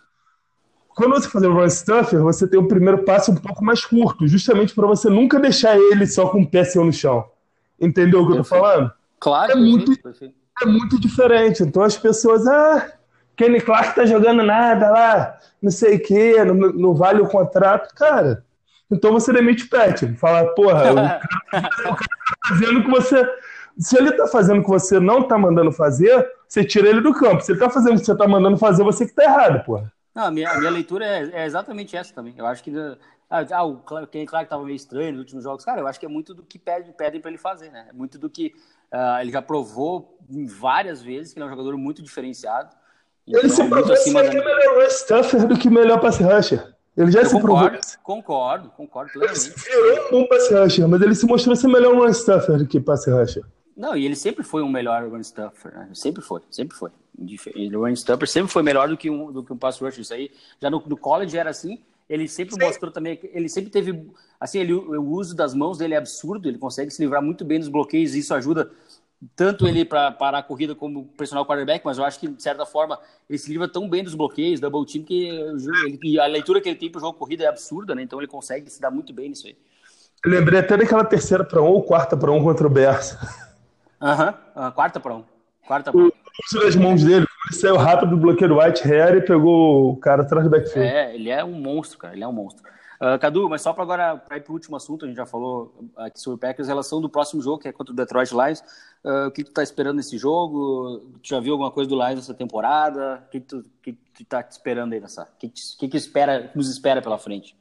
Quando 0.88 1.12
você 1.12 1.28
faz 1.28 1.44
o 1.44 1.52
run 1.52 1.68
stuffer, 1.68 2.20
você 2.20 2.48
tem 2.48 2.58
o 2.58 2.66
primeiro 2.66 3.04
passo 3.04 3.30
um 3.30 3.36
pouco 3.36 3.62
mais 3.62 3.84
curto, 3.84 4.26
justamente 4.26 4.74
para 4.74 4.86
você 4.86 5.10
nunca 5.10 5.38
deixar 5.38 5.76
ele 5.76 6.06
só 6.06 6.28
com 6.28 6.40
o 6.40 6.46
pé 6.46 6.64
seu 6.64 6.84
no 6.84 6.92
chão. 6.92 7.24
Entendeu 7.78 8.22
o 8.22 8.26
que 8.26 8.32
eu 8.32 8.36
tô 8.38 8.44
falando? 8.44 8.90
Claro. 9.18 9.52
É 9.52 9.54
muito, 9.54 9.92
é 10.62 10.66
muito 10.66 11.00
diferente. 11.00 11.62
Então 11.62 11.82
as 11.82 11.96
pessoas, 11.96 12.46
ah, 12.46 12.92
Kenny 13.36 13.60
Clark 13.60 13.94
tá 13.94 14.04
jogando 14.04 14.42
nada 14.42 14.90
lá, 14.90 15.38
não 15.62 15.70
sei 15.70 15.96
o 15.96 16.02
quê, 16.02 16.44
não, 16.44 16.54
não 16.54 16.94
vale 16.94 17.20
o 17.20 17.28
contrato. 17.28 17.94
Cara, 17.94 18.44
então 18.90 19.12
você 19.12 19.32
demite 19.32 19.64
o 19.64 19.70
Pet. 19.70 20.14
Fala, 20.16 20.52
porra, 20.54 20.90
o 20.92 20.94
cara, 20.94 21.20
o 21.50 21.94
cara 21.94 21.96
tá 21.96 22.48
fazendo 22.48 22.80
o 22.80 22.84
que 22.84 22.90
você. 22.90 23.38
Se 23.78 23.96
ele 23.96 24.12
tá 24.12 24.26
fazendo 24.26 24.60
o 24.60 24.64
que 24.64 24.68
você 24.68 24.98
não 24.98 25.22
tá 25.22 25.38
mandando 25.38 25.72
fazer, 25.72 26.28
você 26.46 26.64
tira 26.64 26.88
ele 26.88 27.00
do 27.00 27.14
campo. 27.14 27.40
Se 27.40 27.52
ele 27.52 27.60
tá 27.60 27.70
fazendo 27.70 27.96
o 27.96 28.00
que 28.00 28.04
você 28.04 28.16
tá 28.16 28.26
mandando 28.26 28.58
fazer, 28.58 28.82
você 28.82 29.06
que 29.06 29.14
tá 29.14 29.24
errado, 29.24 29.64
porra. 29.64 29.90
Não, 30.14 30.24
a 30.24 30.30
minha, 30.30 30.50
a 30.50 30.58
minha 30.58 30.70
leitura 30.70 31.06
é, 31.06 31.30
é, 31.32 31.46
exatamente 31.46 31.96
essa 31.96 32.12
também. 32.12 32.34
Eu 32.36 32.46
acho 32.46 32.62
que. 32.62 32.72
Ah, 33.30 33.46
ah 33.52 33.64
o 33.64 33.78
Kenny 34.08 34.26
Clark 34.26 34.50
tava 34.50 34.64
meio 34.64 34.74
estranho 34.74 35.12
nos 35.12 35.20
últimos 35.20 35.44
jogos. 35.44 35.64
Cara, 35.64 35.80
eu 35.80 35.86
acho 35.86 36.00
que 36.00 36.06
é 36.06 36.08
muito 36.08 36.34
do 36.34 36.42
que 36.42 36.58
pedem, 36.58 36.92
pedem 36.92 37.20
para 37.20 37.30
ele 37.30 37.38
fazer, 37.38 37.70
né? 37.70 37.86
É 37.88 37.92
muito 37.92 38.18
do 38.18 38.28
que 38.28 38.52
uh, 38.92 39.20
ele 39.20 39.30
já 39.30 39.40
provou 39.40 40.18
várias 40.46 41.00
vezes 41.00 41.32
que 41.32 41.38
ele 41.38 41.44
é 41.44 41.46
um 41.46 41.50
jogador 41.50 41.76
muito 41.76 42.02
diferenciado. 42.02 42.74
Então, 43.30 43.40
ele 43.40 43.48
se 43.48 43.64
provou 43.64 43.96
ser 43.96 44.12
da... 44.12 44.22
melhor 44.24 44.90
stuffer 44.90 45.46
do 45.46 45.56
que 45.56 45.70
melhor 45.70 46.00
pass 46.00 46.18
rusher. 46.18 46.74
Ele 46.96 47.12
já 47.12 47.20
eu 47.20 47.26
se 47.26 47.32
concordo, 47.32 47.78
provou. 47.78 47.80
Concordo, 48.02 48.70
concordo 48.70 49.12
plenamente. 49.12 49.52
Ele 49.66 49.82
virou 49.82 50.06
um 50.06 50.10
bom 50.10 50.26
pass 50.26 50.50
rusher, 50.50 50.88
mas 50.88 51.00
ele 51.00 51.14
se 51.14 51.26
mostrou 51.26 51.54
ser 51.54 51.68
melhor 51.68 51.94
run 51.94 52.12
stuffer 52.12 52.58
do 52.58 52.66
que 52.66 52.80
pass 52.80 53.06
rusher. 53.06 53.44
Não, 53.76 53.96
e 53.96 54.04
ele 54.04 54.16
sempre 54.16 54.42
foi 54.42 54.62
um 54.62 54.68
melhor 54.68 55.08
run 55.08 55.22
stuffer, 55.22 55.72
né? 55.72 55.88
Sempre 55.94 56.22
foi, 56.22 56.40
sempre 56.50 56.76
foi. 56.76 56.90
O 57.16 57.78
run 57.78 57.94
stuffer 57.94 58.28
sempre 58.28 58.52
foi 58.52 58.64
melhor 58.64 58.88
do 58.88 58.96
que 58.96 59.08
um, 59.08 59.30
do 59.30 59.44
que 59.44 59.52
um 59.52 59.56
pass 59.56 59.78
rusher. 59.78 60.00
Isso 60.00 60.12
aí, 60.12 60.32
já 60.60 60.68
no, 60.68 60.82
no 60.84 60.96
college 60.96 61.38
era 61.38 61.50
assim. 61.50 61.78
Ele 62.08 62.26
sempre 62.26 62.54
Sim. 62.54 62.60
mostrou 62.64 62.90
também, 62.90 63.20
ele 63.32 63.48
sempre 63.48 63.70
teve, 63.70 64.10
assim, 64.40 64.58
ele, 64.58 64.72
o 64.72 65.10
uso 65.12 65.32
das 65.36 65.54
mãos 65.54 65.78
dele 65.78 65.94
é 65.94 65.96
absurdo, 65.96 66.48
ele 66.48 66.58
consegue 66.58 66.90
se 66.90 67.00
livrar 67.00 67.22
muito 67.22 67.44
bem 67.44 67.60
dos 67.60 67.68
bloqueios, 67.68 68.16
e 68.16 68.18
isso 68.18 68.34
ajuda 68.34 68.68
tanto 69.36 69.66
ele 69.68 69.84
para 69.84 70.10
parar 70.10 70.38
a 70.38 70.42
corrida 70.42 70.74
como 70.74 71.04
personal 71.16 71.44
quarterback, 71.44 71.84
mas 71.84 71.98
eu 71.98 72.04
acho 72.04 72.18
que, 72.18 72.28
de 72.28 72.42
certa 72.42 72.64
forma, 72.64 72.98
ele 73.28 73.38
se 73.38 73.50
livra 73.50 73.68
tão 73.68 73.88
bem 73.88 74.02
dos 74.02 74.14
bloqueios, 74.14 74.60
double 74.60 74.86
team, 74.86 75.04
que 75.04 75.28
ele, 75.28 76.18
a 76.18 76.26
leitura 76.26 76.60
que 76.60 76.68
ele 76.68 76.78
tem 76.78 76.90
para 76.90 76.98
o 76.98 77.02
jogo 77.02 77.18
corrida 77.18 77.44
é 77.44 77.46
absurda, 77.46 77.94
né? 77.94 78.02
Então 78.02 78.18
ele 78.18 78.26
consegue 78.26 78.70
se 78.70 78.80
dar 78.80 78.90
muito 78.90 79.12
bem 79.12 79.28
nisso 79.28 79.46
aí. 79.46 79.56
Eu 80.24 80.30
lembrei 80.30 80.60
até 80.60 80.76
daquela 80.76 81.04
terceira 81.04 81.44
para 81.44 81.62
um 81.62 81.66
ou 81.66 81.82
quarta 81.82 82.16
para 82.16 82.30
um 82.30 82.42
contra 82.42 82.66
o 82.66 82.70
Berça. 82.70 83.18
Aham, 84.00 84.34
uhum, 84.56 84.70
quarta 84.72 84.98
para 85.00 85.14
um. 85.14 85.24
Quarta 85.66 85.92
para 85.92 86.00
um. 86.00 86.06
O 86.06 86.60
das 86.62 86.74
mãos 86.74 87.04
dele, 87.04 87.26
ele 87.46 87.54
saiu 87.54 87.76
rápido 87.76 88.10
do 88.10 88.16
bloqueio 88.16 88.48
do 88.48 88.58
White 88.58 88.90
Hair 88.90 89.16
e 89.16 89.20
pegou 89.20 89.92
o 89.92 89.96
cara 89.96 90.22
atrás 90.22 90.44
do 90.44 90.50
backfield. 90.50 90.88
É, 90.88 91.14
ele 91.14 91.28
é 91.28 91.44
um 91.44 91.52
monstro, 91.52 91.98
cara, 91.98 92.14
ele 92.14 92.24
é 92.24 92.28
um 92.28 92.32
monstro. 92.32 92.64
Uh, 93.00 93.18
Cadu, 93.18 93.48
mas 93.48 93.62
só 93.62 93.72
para 93.72 93.82
agora, 93.82 94.16
para 94.18 94.36
ir 94.36 94.42
para 94.42 94.50
o 94.50 94.54
último 94.54 94.76
assunto, 94.76 95.06
a 95.06 95.08
gente 95.08 95.16
já 95.16 95.24
falou 95.24 95.74
aqui 95.96 96.20
sobre 96.20 96.36
o 96.36 96.38
Packers, 96.38 96.68
relação 96.68 97.00
do 97.00 97.08
próximo 97.08 97.40
jogo, 97.40 97.58
que 97.58 97.68
é 97.68 97.72
contra 97.72 97.94
o 97.94 97.96
Detroit 97.96 98.30
Lions. 98.30 98.60
Uh, 99.02 99.28
o 99.28 99.30
que 99.30 99.42
tu 99.42 99.48
está 99.48 99.62
esperando 99.62 99.96
nesse 99.96 100.18
jogo? 100.18 101.10
Tu 101.22 101.30
já 101.30 101.40
viu 101.40 101.52
alguma 101.52 101.70
coisa 101.70 101.88
do 101.88 101.96
Lions 101.96 102.18
essa 102.18 102.34
temporada? 102.34 103.24
O 103.26 103.30
que 103.30 103.40
tu, 103.40 103.64
que 103.82 103.94
tu 103.94 104.24
tá 104.26 104.42
te 104.42 104.52
esperando 104.52 104.92
aí 104.92 105.00
nessa? 105.00 105.22
O 105.22 105.38
que, 105.38 105.50
que, 105.78 105.88
que 105.88 105.96
espera, 105.96 106.50
nos 106.54 106.68
espera 106.68 107.00
pela 107.00 107.16
frente? 107.16 107.56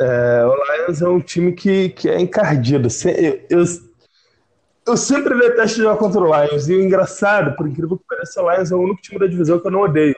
É, 0.00 0.44
o 0.46 0.54
Lions 0.54 1.02
é 1.02 1.08
um 1.08 1.20
time 1.20 1.52
que, 1.52 1.88
que 1.88 2.08
é 2.08 2.20
encardido. 2.20 2.88
Eu, 3.04 3.58
eu, 3.58 3.64
eu 4.86 4.96
sempre 4.96 5.36
detesto 5.36 5.78
jogar 5.78 5.96
contra 5.96 6.20
o 6.20 6.24
Lions. 6.24 6.68
E 6.68 6.74
o 6.76 6.82
engraçado, 6.82 7.56
por 7.56 7.66
incrível 7.66 7.98
que 7.98 8.04
pareça, 8.08 8.40
o 8.40 8.48
Lions 8.48 8.70
é 8.70 8.76
o 8.76 8.80
único 8.80 9.02
time 9.02 9.18
da 9.18 9.26
divisão 9.26 9.58
que 9.58 9.66
eu 9.66 9.72
não 9.72 9.80
odeio. 9.80 10.16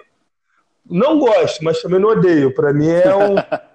Não 0.84 1.18
gosto, 1.18 1.64
mas 1.64 1.80
também 1.80 1.98
não 1.98 2.10
odeio. 2.10 2.54
Para 2.54 2.74
mim 2.74 2.90
é 2.90 3.14
um. 3.14 3.36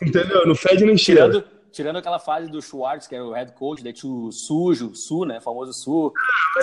Entendeu? 0.00 0.46
Não 0.46 0.54
fede 0.54 0.84
nem 0.84 0.96
tirando, 0.96 1.44
tirando 1.72 1.96
aquela 1.96 2.18
fase 2.18 2.50
do 2.50 2.62
Schwartz, 2.62 3.06
que 3.06 3.14
era 3.14 3.24
o 3.24 3.32
head 3.32 3.52
coach, 3.52 3.82
daí 3.82 3.92
tinha 3.92 4.10
o 4.10 4.32
Sujo, 4.32 4.94
Su, 4.94 5.24
né? 5.24 5.40
Famoso 5.40 5.72
Su. 5.72 6.12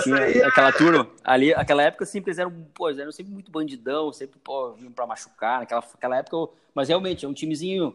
Tinha 0.02 0.16
é 0.16 0.44
aquela 0.44 0.72
turma. 0.72 1.08
Ali, 1.22 1.54
aquela 1.54 1.82
época 1.82 2.04
sempre 2.04 2.30
eles 2.30 2.38
eram, 2.38 2.52
pô, 2.74 2.88
eles 2.88 3.00
eram 3.00 3.12
sempre 3.12 3.32
muito 3.32 3.50
bandidão, 3.50 4.12
sempre, 4.12 4.38
pô, 4.42 4.72
vinham 4.72 4.92
pra 4.92 5.06
machucar. 5.06 5.60
Naquela 5.60 5.84
aquela 5.94 6.16
época, 6.18 6.52
mas 6.74 6.88
realmente, 6.88 7.24
é 7.24 7.28
um 7.28 7.34
timezinho. 7.34 7.94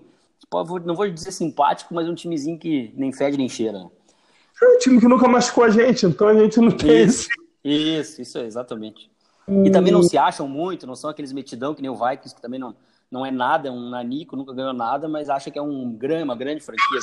Pô, 0.49 0.63
não 0.79 0.95
vou 0.95 1.09
dizer 1.09 1.31
simpático, 1.31 1.93
mas 1.93 2.07
é 2.07 2.09
um 2.09 2.15
timezinho 2.15 2.57
que 2.57 2.93
nem 2.95 3.11
fede 3.11 3.37
nem 3.37 3.49
cheira. 3.49 3.79
Né? 3.79 3.89
É 4.61 4.65
um 4.67 4.77
time 4.77 4.99
que 4.99 5.07
nunca 5.07 5.27
machucou 5.27 5.63
a 5.63 5.69
gente, 5.69 6.05
então 6.05 6.27
a 6.27 6.33
gente 6.33 6.59
não 6.59 6.71
tem 6.71 7.03
isso. 7.03 7.27
Isso, 7.63 8.21
isso, 8.21 8.37
exatamente. 8.39 9.11
E 9.65 9.69
também 9.71 9.91
não 9.91 10.03
se 10.03 10.17
acham 10.17 10.47
muito, 10.47 10.85
não 10.85 10.95
são 10.95 11.09
aqueles 11.09 11.33
metidão 11.33 11.73
que 11.73 11.81
nem 11.81 11.89
o 11.89 11.95
Vikings, 11.95 12.35
que 12.35 12.41
também 12.41 12.59
não, 12.59 12.75
não 13.11 13.25
é 13.25 13.31
nada, 13.31 13.69
é 13.69 13.71
um 13.71 13.89
nanico, 13.89 14.35
nunca 14.35 14.53
ganhou 14.53 14.73
nada, 14.73 15.07
mas 15.07 15.29
acha 15.29 15.49
que 15.49 15.57
é 15.57 15.61
um 15.61 15.91
grande, 15.91 16.23
uma 16.23 16.35
grande 16.35 16.61
franquia. 16.61 16.99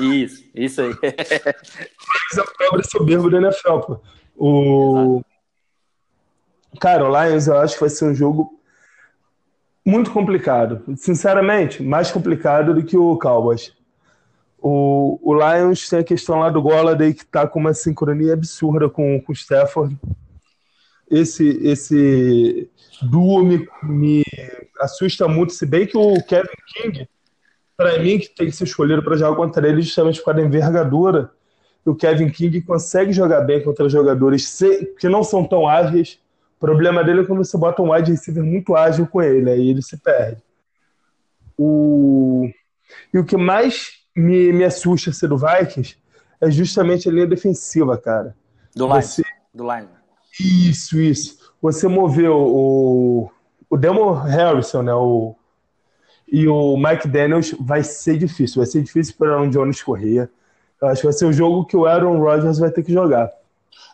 Isso, 0.00 0.44
isso 0.54 0.82
aí. 0.82 0.90
Mas 1.02 2.38
é 2.38 2.42
o 2.42 2.56
pobre 2.58 2.84
soberbo 2.84 3.30
da 3.30 3.38
NFL, 3.38 3.78
pô. 3.80 4.00
O... 4.36 5.22
Cara, 6.80 7.08
o 7.08 7.08
Lions 7.08 7.46
eu 7.46 7.58
acho 7.58 7.74
que 7.74 7.80
vai 7.80 7.88
ser 7.88 8.04
um 8.04 8.14
jogo 8.14 8.60
muito 9.84 10.10
complicado. 10.10 10.82
Sinceramente, 10.96 11.82
mais 11.82 12.10
complicado 12.10 12.74
do 12.74 12.84
que 12.84 12.96
o 12.96 13.18
Cowboys. 13.18 13.72
O, 14.58 15.18
o 15.22 15.34
Lions 15.34 15.88
tem 15.88 16.00
a 16.00 16.04
questão 16.04 16.38
lá 16.38 16.48
do 16.48 16.62
Golladay 16.62 17.12
que 17.12 17.26
tá 17.26 17.46
com 17.46 17.58
uma 17.58 17.74
sincronia 17.74 18.32
absurda 18.32 18.88
com, 18.88 19.20
com 19.20 19.32
o 19.32 19.34
Stafford 19.34 19.98
esse, 21.10 21.48
esse 21.66 22.70
duo 23.02 23.44
me, 23.44 23.66
me 23.82 24.22
assusta 24.80 25.28
muito, 25.28 25.52
se 25.52 25.66
bem 25.66 25.86
que 25.86 25.96
o 25.96 26.22
Kevin 26.24 26.48
King, 26.68 27.08
para 27.76 27.98
mim, 27.98 28.18
que 28.18 28.28
tem 28.28 28.46
que 28.46 28.52
ser 28.56 28.64
escolhido 28.64 29.02
para 29.02 29.16
jogar 29.16 29.36
contra 29.36 29.66
ele 29.68 29.82
justamente 29.82 30.18
por 30.18 30.26
causa 30.26 30.40
da 30.40 30.46
envergadura, 30.46 31.30
o 31.84 31.94
Kevin 31.94 32.30
King 32.30 32.62
consegue 32.62 33.12
jogar 33.12 33.42
bem 33.42 33.62
contra 33.62 33.88
jogadores 33.88 34.58
que 34.98 35.08
não 35.08 35.22
são 35.22 35.44
tão 35.44 35.68
ágeis. 35.68 36.18
O 36.56 36.60
problema 36.60 37.04
dele 37.04 37.20
é 37.20 37.24
quando 37.24 37.44
você 37.44 37.58
bota 37.58 37.82
um 37.82 37.92
wide 37.92 38.10
receiver 38.10 38.42
muito 38.42 38.74
ágil 38.74 39.06
com 39.06 39.20
ele, 39.20 39.50
aí 39.50 39.68
ele 39.68 39.82
se 39.82 39.96
perde. 39.98 40.42
O... 41.58 42.48
E 43.12 43.18
o 43.18 43.24
que 43.24 43.36
mais 43.36 44.04
me, 44.16 44.52
me 44.52 44.64
assusta 44.64 45.12
ser 45.12 45.28
do 45.28 45.36
Vikings 45.36 45.96
é 46.40 46.50
justamente 46.50 47.08
a 47.08 47.12
linha 47.12 47.26
defensiva, 47.26 47.98
cara. 47.98 48.34
Do 48.74 48.86
Lions. 48.86 49.20
Do 49.52 49.64
Lions. 49.64 50.03
Isso, 50.40 51.00
isso. 51.00 51.52
Você 51.62 51.88
moveu 51.88 52.36
o, 52.36 53.30
o 53.70 53.76
Demon 53.76 54.12
Harrison, 54.12 54.82
né? 54.82 54.94
O, 54.94 55.34
e 56.30 56.48
o 56.48 56.76
Mike 56.76 57.08
Daniels 57.08 57.54
vai 57.60 57.82
ser 57.82 58.18
difícil. 58.18 58.60
Vai 58.60 58.66
ser 58.66 58.82
difícil 58.82 59.14
para 59.16 59.30
o 59.30 59.34
Aaron 59.34 59.50
Jones 59.50 59.82
correr. 59.82 60.30
Eu 60.80 60.88
acho 60.88 61.00
que 61.00 61.06
vai 61.06 61.12
ser 61.12 61.26
o 61.26 61.32
jogo 61.32 61.64
que 61.64 61.76
o 61.76 61.86
Aaron 61.86 62.18
Rodgers 62.18 62.58
vai 62.58 62.70
ter 62.70 62.82
que 62.82 62.92
jogar. 62.92 63.30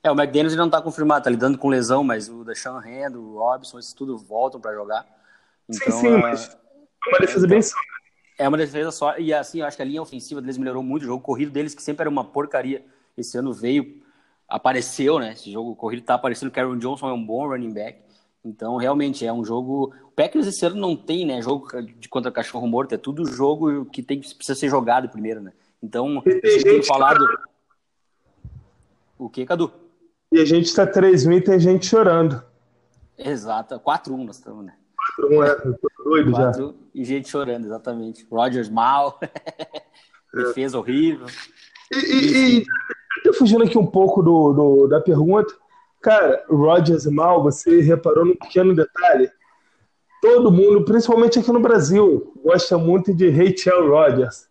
É, 0.03 0.11
o 0.11 0.15
McDaniels 0.15 0.57
não 0.57 0.67
está 0.67 0.81
confirmado, 0.81 1.25
tá 1.25 1.31
lidando 1.31 1.59
com 1.59 1.69
lesão, 1.69 2.03
mas 2.03 2.29
o 2.29 2.45
Deshaun 2.45 2.79
Hand, 2.79 3.15
o 3.15 3.39
Robson, 3.39 3.79
esses 3.79 3.93
tudo 3.93 4.17
voltam 4.17 4.61
para 4.61 4.73
jogar. 4.73 5.07
Então, 5.69 5.93
sim, 5.93 6.09
sim, 6.09 6.17
mas 6.17 6.49
é 7.07 7.11
uma 7.11 7.19
defesa 7.21 7.47
bem 7.47 7.63
só. 7.63 7.77
É 8.39 8.49
uma 8.49 8.57
defesa 8.57 8.91
só, 8.91 9.19
e 9.19 9.35
assim, 9.35 9.61
eu 9.61 9.67
acho 9.67 9.77
que 9.77 9.83
a 9.83 9.87
linha 9.87 10.01
ofensiva 10.01 10.41
deles 10.41 10.57
melhorou 10.57 10.83
muito, 10.83 11.03
o 11.03 11.07
jogo 11.07 11.23
corrido 11.23 11.53
deles, 11.53 11.75
que 11.75 11.83
sempre 11.83 12.05
era 12.05 12.11
uma 12.11 12.25
porcaria, 12.25 12.83
esse 13.17 13.37
ano 13.37 13.53
veio, 13.53 14.01
apareceu, 14.51 15.19
né, 15.19 15.33
esse 15.33 15.51
jogo 15.51 15.75
corrido 15.77 16.03
tá 16.03 16.15
aparecendo, 16.15 16.51
Karen 16.51 16.79
Johnson 16.79 17.09
é 17.09 17.13
um 17.13 17.25
bom 17.25 17.49
running 17.49 17.73
back, 17.73 18.01
então 18.45 18.77
realmente 18.77 19.25
é 19.25 19.33
um 19.33 19.45
jogo, 19.45 19.95
o 20.05 20.11
Packers 20.11 20.47
esse 20.47 20.67
ano 20.67 20.77
não 20.77 20.97
tem, 20.97 21.25
né, 21.25 21.41
jogo 21.41 21.69
de 21.83 22.09
contra 22.09 22.31
cachorro 22.31 22.67
morto, 22.67 22.95
é 22.95 22.99
tudo 22.99 23.25
jogo 23.25 23.85
que 23.87 24.03
tem 24.03 24.21
precisa 24.21 24.55
ser 24.55 24.69
jogado 24.69 25.09
primeiro, 25.09 25.41
né, 25.41 25.53
então, 25.83 26.23
tem 26.23 26.83
falado... 26.83 27.25
O 29.19 29.29
que, 29.29 29.45
Cadu? 29.45 29.71
E 30.33 30.41
a 30.41 30.45
gente 30.45 30.67
está 30.67 30.87
3-1 30.87 31.37
e 31.37 31.41
tem 31.43 31.61
gente 31.61 31.87
chorando. 31.87 32.43
Exato, 33.19 33.79
4-1 33.79 34.25
nós 34.25 34.37
estamos, 34.37 34.65
né? 34.65 34.75
4-1 35.19 35.45
é, 35.45 35.55
tô 35.55 36.05
doido 36.05 36.31
4 36.31 36.67
já. 36.67 36.75
E 36.95 37.05
gente 37.05 37.29
chorando, 37.29 37.67
exatamente. 37.67 38.27
Rogers 38.31 38.71
mal, 38.71 39.21
defesa 40.33 40.77
é. 40.77 40.81
horrível. 40.81 41.27
E, 41.93 41.97
e, 41.97 42.59
e 42.61 42.67
fugindo 43.35 43.65
aqui 43.65 43.79
um 43.79 43.87
pouco 43.87 44.23
do, 44.23 44.53
do, 44.53 44.87
da 44.89 45.01
pergunta, 45.01 45.53
cara, 46.01 46.45
Rogers 46.49 47.07
mal, 47.07 47.43
você 47.43 47.81
reparou 47.81 48.25
num 48.25 48.37
pequeno 48.37 48.75
detalhe? 48.75 49.31
Todo 50.21 50.53
mundo, 50.53 50.85
principalmente 50.85 51.39
aqui 51.39 51.51
no 51.51 51.61
Brasil, 51.61 52.33
gosta 52.45 52.77
muito 52.77 53.15
de 53.15 53.31
Rachel 53.31 53.89
Rogers. 53.89 54.49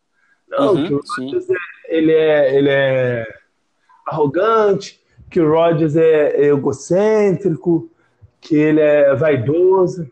Não, 0.47 0.73
uhum, 0.73 0.88
que 0.88 0.93
o 0.93 1.01
Rogers 1.17 1.49
é, 1.49 1.55
ele, 1.88 2.12
é, 2.12 2.58
ele 2.58 2.69
é 2.69 3.27
arrogante, 4.08 4.99
que 5.29 5.39
o 5.39 5.49
Rodgers 5.49 5.95
é, 5.95 6.47
egocêntrico, 6.47 7.89
que 8.41 8.55
ele 8.55 8.79
é 8.79 9.13
vaidoso. 9.15 10.10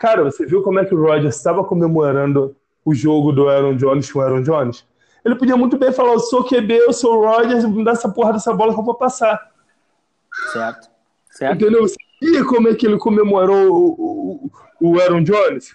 Cara, 0.00 0.24
você 0.24 0.44
viu 0.46 0.62
como 0.62 0.80
é 0.80 0.84
que 0.84 0.94
o 0.94 1.00
Rodgers 1.00 1.36
estava 1.36 1.62
comemorando 1.62 2.56
o 2.84 2.94
jogo 2.94 3.32
do 3.32 3.48
Aaron 3.48 3.76
Jones 3.76 4.10
com 4.10 4.18
o 4.18 4.22
Aaron 4.22 4.42
Jones? 4.42 4.84
Ele 5.24 5.36
podia 5.36 5.56
muito 5.56 5.78
bem 5.78 5.92
falar: 5.92 6.12
eu 6.12 6.20
sou 6.20 6.44
QB, 6.44 6.74
eu 6.74 6.92
sou 6.92 7.18
o 7.18 7.26
Rodgers, 7.26 7.64
me 7.64 7.84
dá 7.84 7.92
essa 7.92 8.08
porra 8.08 8.32
dessa 8.32 8.52
bola 8.52 8.72
que 8.72 8.80
eu 8.80 8.84
vou 8.84 8.94
passar. 8.94 9.50
Certo. 10.52 10.88
certo. 11.30 11.56
Entendeu? 11.56 11.86
E 12.22 12.44
como 12.44 12.68
é 12.68 12.74
que 12.74 12.86
ele 12.86 12.98
comemorou 12.98 13.72
o, 13.72 14.50
o, 14.80 14.90
o 14.90 15.00
Aaron 15.00 15.22
Jones? 15.22 15.72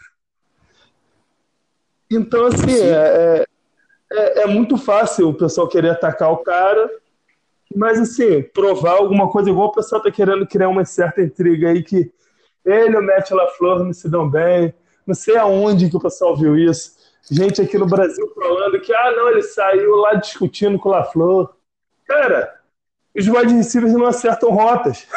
Então, 2.09 2.45
assim, 2.45 2.79
é, 2.79 3.45
é, 4.11 4.43
é, 4.43 4.47
muito 4.47 4.77
fácil 4.77 5.29
o 5.29 5.33
pessoal 5.33 5.67
querer 5.67 5.89
atacar 5.89 6.31
o 6.31 6.37
cara 6.37 6.89
mas, 7.73 7.99
assim, 7.99 8.41
provar 8.41 8.97
alguma 8.97 9.29
coisa 9.29 9.49
igual 9.49 9.67
o 9.67 9.71
pessoal 9.71 10.01
tá 10.01 10.09
querendo 10.09 10.47
criar 10.47 10.69
uma 10.69 10.85
certa 10.85 11.21
intriga 11.21 11.69
aí 11.69 11.83
que 11.83 12.11
ele 12.63 12.95
e 12.95 12.97
o 12.97 13.03
Matt 13.03 13.31
LaFleur 13.31 13.83
não 13.83 13.93
se 13.93 14.09
dão 14.09 14.29
bem. 14.29 14.73
Não 15.05 15.13
sei 15.13 15.37
aonde 15.37 15.89
que 15.89 15.97
o 15.97 15.99
pessoal 15.99 16.35
viu 16.35 16.57
isso. 16.57 16.95
Gente 17.29 17.61
aqui 17.61 17.77
no 17.77 17.87
Brasil 17.87 18.31
falando 18.35 18.79
que, 18.79 18.93
ah, 18.93 19.11
não, 19.11 19.29
ele 19.29 19.41
saiu 19.41 19.95
lá 19.95 20.13
discutindo 20.13 20.77
com 20.77 20.89
o 20.89 20.91
LaFleur. 20.91 21.49
Cara, 22.05 22.61
os 23.15 23.27
wide 23.27 23.53
receivers 23.53 23.93
não 23.93 24.05
acertam 24.05 24.51
rotas. 24.51 25.07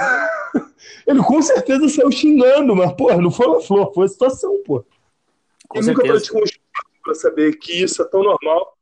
ele 1.07 1.23
com 1.23 1.43
certeza 1.43 1.89
saiu 1.89 2.11
xingando, 2.11 2.75
mas, 2.75 2.93
pô, 2.93 3.15
não 3.15 3.31
foi 3.31 3.47
o 3.47 3.53
LaFleur, 3.55 3.93
foi 3.93 4.07
a 4.07 4.09
situação, 4.09 4.63
pô. 4.65 4.85
Com 5.69 5.79
Eu 5.79 5.83
certeza. 5.83 6.09
nunca 6.09 6.19
praticou 6.19 6.43
um 6.43 7.03
pra 7.03 7.15
saber 7.15 7.57
que 7.59 7.83
isso 7.83 8.01
é 8.01 8.05
tão 8.07 8.23
normal. 8.23 8.77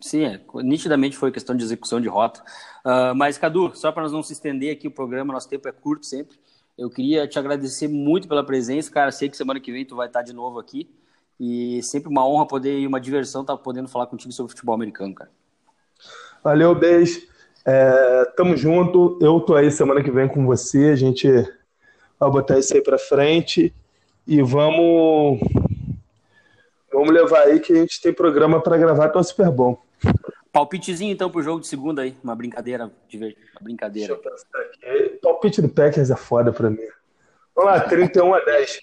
Sim, 0.00 0.24
é, 0.24 0.40
nitidamente 0.62 1.16
foi 1.16 1.30
questão 1.30 1.54
de 1.54 1.62
execução 1.62 2.00
de 2.00 2.08
rota. 2.08 2.42
Uh, 2.84 3.14
mas, 3.14 3.36
Cadu, 3.36 3.72
só 3.74 3.92
para 3.92 4.04
nós 4.04 4.12
não 4.12 4.22
se 4.22 4.32
estender 4.32 4.74
aqui 4.74 4.88
o 4.88 4.90
programa, 4.90 5.32
nosso 5.32 5.48
tempo 5.48 5.68
é 5.68 5.72
curto 5.72 6.06
sempre. 6.06 6.38
Eu 6.78 6.88
queria 6.88 7.28
te 7.28 7.38
agradecer 7.38 7.88
muito 7.88 8.26
pela 8.26 8.44
presença, 8.44 8.90
cara. 8.90 9.12
Sei 9.12 9.28
que 9.28 9.36
semana 9.36 9.60
que 9.60 9.70
vem 9.70 9.84
tu 9.84 9.96
vai 9.96 10.06
estar 10.06 10.22
de 10.22 10.32
novo 10.32 10.58
aqui. 10.58 10.88
E 11.40 11.82
sempre 11.82 12.10
uma 12.10 12.28
honra 12.28 12.46
poder 12.46 12.78
e 12.78 12.86
uma 12.86 13.00
diversão 13.00 13.40
estar 13.40 13.56
podendo 13.56 13.88
falar 13.88 14.06
contigo 14.06 14.30
sobre 14.30 14.50
futebol 14.50 14.74
americano, 14.74 15.14
cara. 15.14 15.30
Valeu, 16.44 16.74
beijo. 16.74 17.22
É, 17.64 18.26
tamo 18.36 18.54
junto. 18.54 19.18
Eu 19.22 19.40
tô 19.40 19.54
aí 19.54 19.70
semana 19.70 20.02
que 20.02 20.10
vem 20.10 20.28
com 20.28 20.44
você. 20.44 20.90
A 20.90 20.96
gente 20.96 21.26
vai 22.18 22.30
botar 22.30 22.58
isso 22.58 22.74
aí 22.74 22.82
para 22.82 22.98
frente 22.98 23.74
e 24.26 24.42
vamos 24.42 25.40
vamos 26.92 27.10
levar 27.10 27.44
aí 27.44 27.58
que 27.58 27.72
a 27.72 27.76
gente 27.76 28.00
tem 28.02 28.12
programa 28.12 28.60
para 28.60 28.76
gravar, 28.76 29.08
tá 29.08 29.22
super 29.22 29.50
bom. 29.50 29.80
Palpitezinho 30.52 31.12
então 31.12 31.30
pro 31.30 31.42
jogo 31.42 31.60
de 31.60 31.68
segunda 31.68 32.02
aí, 32.02 32.16
uma 32.22 32.34
brincadeira, 32.34 32.84
uma 32.84 33.32
brincadeira. 33.62 34.14
Deixa 34.14 34.28
eu 34.28 34.32
pensar 34.32 34.58
aqui. 34.58 35.18
Palpite 35.22 35.62
do 35.62 35.68
Packers 35.68 36.10
é 36.10 36.16
foda 36.16 36.52
pra 36.52 36.68
mim. 36.68 36.86
Vamos 37.54 37.72
lá, 37.72 37.80
31 37.80 38.34
a 38.34 38.40
10. 38.40 38.80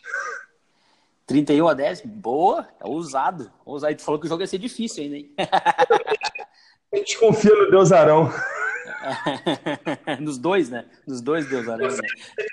31 1.27 1.67
a 1.67 1.73
10? 1.73 2.01
Boa, 2.05 2.65
é 2.79 2.87
ousado. 2.87 3.51
ousado. 3.65 3.93
Tu 3.95 4.01
falou 4.01 4.19
que 4.19 4.25
o 4.25 4.29
jogo 4.29 4.41
ia 4.41 4.47
ser 4.47 4.57
difícil 4.57 5.03
ainda, 5.03 5.17
hein? 5.17 5.31
A 6.91 6.95
gente 6.95 7.19
confia 7.19 7.53
no 7.53 7.69
Deus 7.69 7.91
Arão. 7.91 8.31
Nos 10.21 10.37
dois, 10.37 10.69
né? 10.69 10.85
Nos 11.05 11.19
dois 11.19 11.45
Deus 11.49 11.67
Arão, 11.67 11.89
né? 11.89 12.07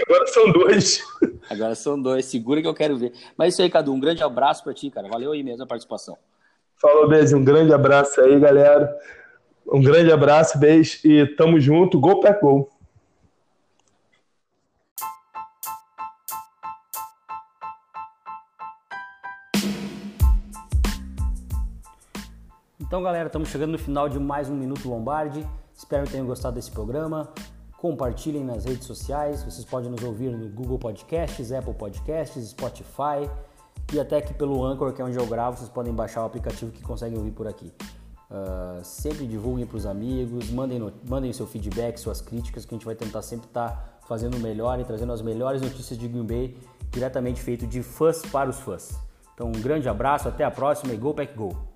Agora 0.05 0.27
são 0.27 0.51
dois. 0.51 1.05
Agora 1.49 1.75
são 1.77 2.03
dois. 2.03 2.25
Segura 2.25 2.61
que 2.61 2.67
eu 2.67 2.75
quero 2.75 2.97
ver. 2.99 3.13
Mas 3.37 3.47
é 3.47 3.49
isso 3.51 3.63
aí, 3.63 3.71
Cadu. 3.71 3.93
Um 3.93 4.01
grande 4.01 4.25
abraço 4.25 4.65
pra 4.65 4.75
ti, 4.75 4.91
cara. 4.91 5.09
Valeu 5.09 5.31
aí 5.31 5.45
mesmo 5.45 5.63
a 5.63 5.67
participação. 5.69 6.19
Falou, 6.75 7.09
beijo. 7.09 7.37
Um 7.37 7.45
grande 7.45 7.73
abraço 7.73 8.21
aí, 8.21 8.41
galera. 8.41 8.93
Um 9.69 9.81
grande 9.81 10.11
abraço, 10.11 10.59
beijo 10.59 10.99
e 11.05 11.25
tamo 11.37 11.61
junto. 11.61 12.01
Gol 12.01 12.19
para 12.19 12.39
gol. 12.41 12.69
Então, 22.95 23.03
galera, 23.03 23.27
estamos 23.27 23.49
chegando 23.49 23.73
no 23.73 23.79
final 23.79 24.09
de 24.09 24.21
mais 24.21 24.49
um 24.49 24.55
Minuto 24.55 24.89
Lombardi. 24.89 25.45
Espero 25.75 26.05
que 26.07 26.13
tenham 26.13 26.25
gostado 26.25 26.55
desse 26.55 26.71
programa. 26.71 27.29
Compartilhem 27.77 28.45
nas 28.45 28.65
redes 28.67 28.87
sociais. 28.87 29.43
Vocês 29.43 29.65
podem 29.65 29.91
nos 29.91 30.01
ouvir 30.05 30.31
no 30.31 30.49
Google 30.49 30.79
Podcasts, 30.79 31.51
Apple 31.51 31.75
Podcasts, 31.75 32.51
Spotify 32.51 33.29
e 33.93 33.99
até 33.99 34.19
aqui 34.19 34.33
pelo 34.33 34.65
Anchor, 34.65 34.93
que 34.93 35.03
é 35.03 35.05
onde 35.05 35.19
eu 35.19 35.27
gravo, 35.27 35.57
vocês 35.57 35.69
podem 35.69 35.93
baixar 35.93 36.23
o 36.23 36.27
aplicativo 36.27 36.71
que 36.71 36.83
conseguem 36.83 37.19
ouvir 37.19 37.33
por 37.33 37.49
aqui. 37.49 37.73
Uh, 38.31 38.85
sempre 38.85 39.27
divulguem 39.27 39.67
para 39.67 39.77
os 39.77 39.87
amigos, 39.87 40.49
mandem, 40.53 40.79
no, 40.79 40.93
mandem 41.09 41.33
seu 41.33 41.49
feedback, 41.49 41.99
suas 41.99 42.21
críticas, 42.21 42.65
que 42.65 42.77
a 42.77 42.79
gente 42.79 42.87
vai 42.87 42.95
tentar 42.95 43.23
sempre 43.23 43.49
estar 43.49 43.71
tá 43.71 43.99
fazendo 44.07 44.37
o 44.37 44.41
melhor 44.41 44.79
e 44.79 44.85
trazendo 44.85 45.13
as 45.13 45.21
melhores 45.21 45.61
notícias 45.61 45.99
de 45.99 46.07
Green 46.07 46.25
Bay, 46.25 46.57
diretamente 46.93 47.43
feito 47.43 47.67
de 47.67 47.83
fãs 47.83 48.23
para 48.23 48.49
os 48.49 48.61
fãs. 48.61 48.97
Então, 49.35 49.49
um 49.49 49.61
grande 49.61 49.89
abraço, 49.89 50.29
até 50.29 50.45
a 50.45 50.51
próxima 50.53 50.95
e 50.95 50.97
Go 50.97 51.13
Pack 51.13 51.35
Go! 51.35 51.74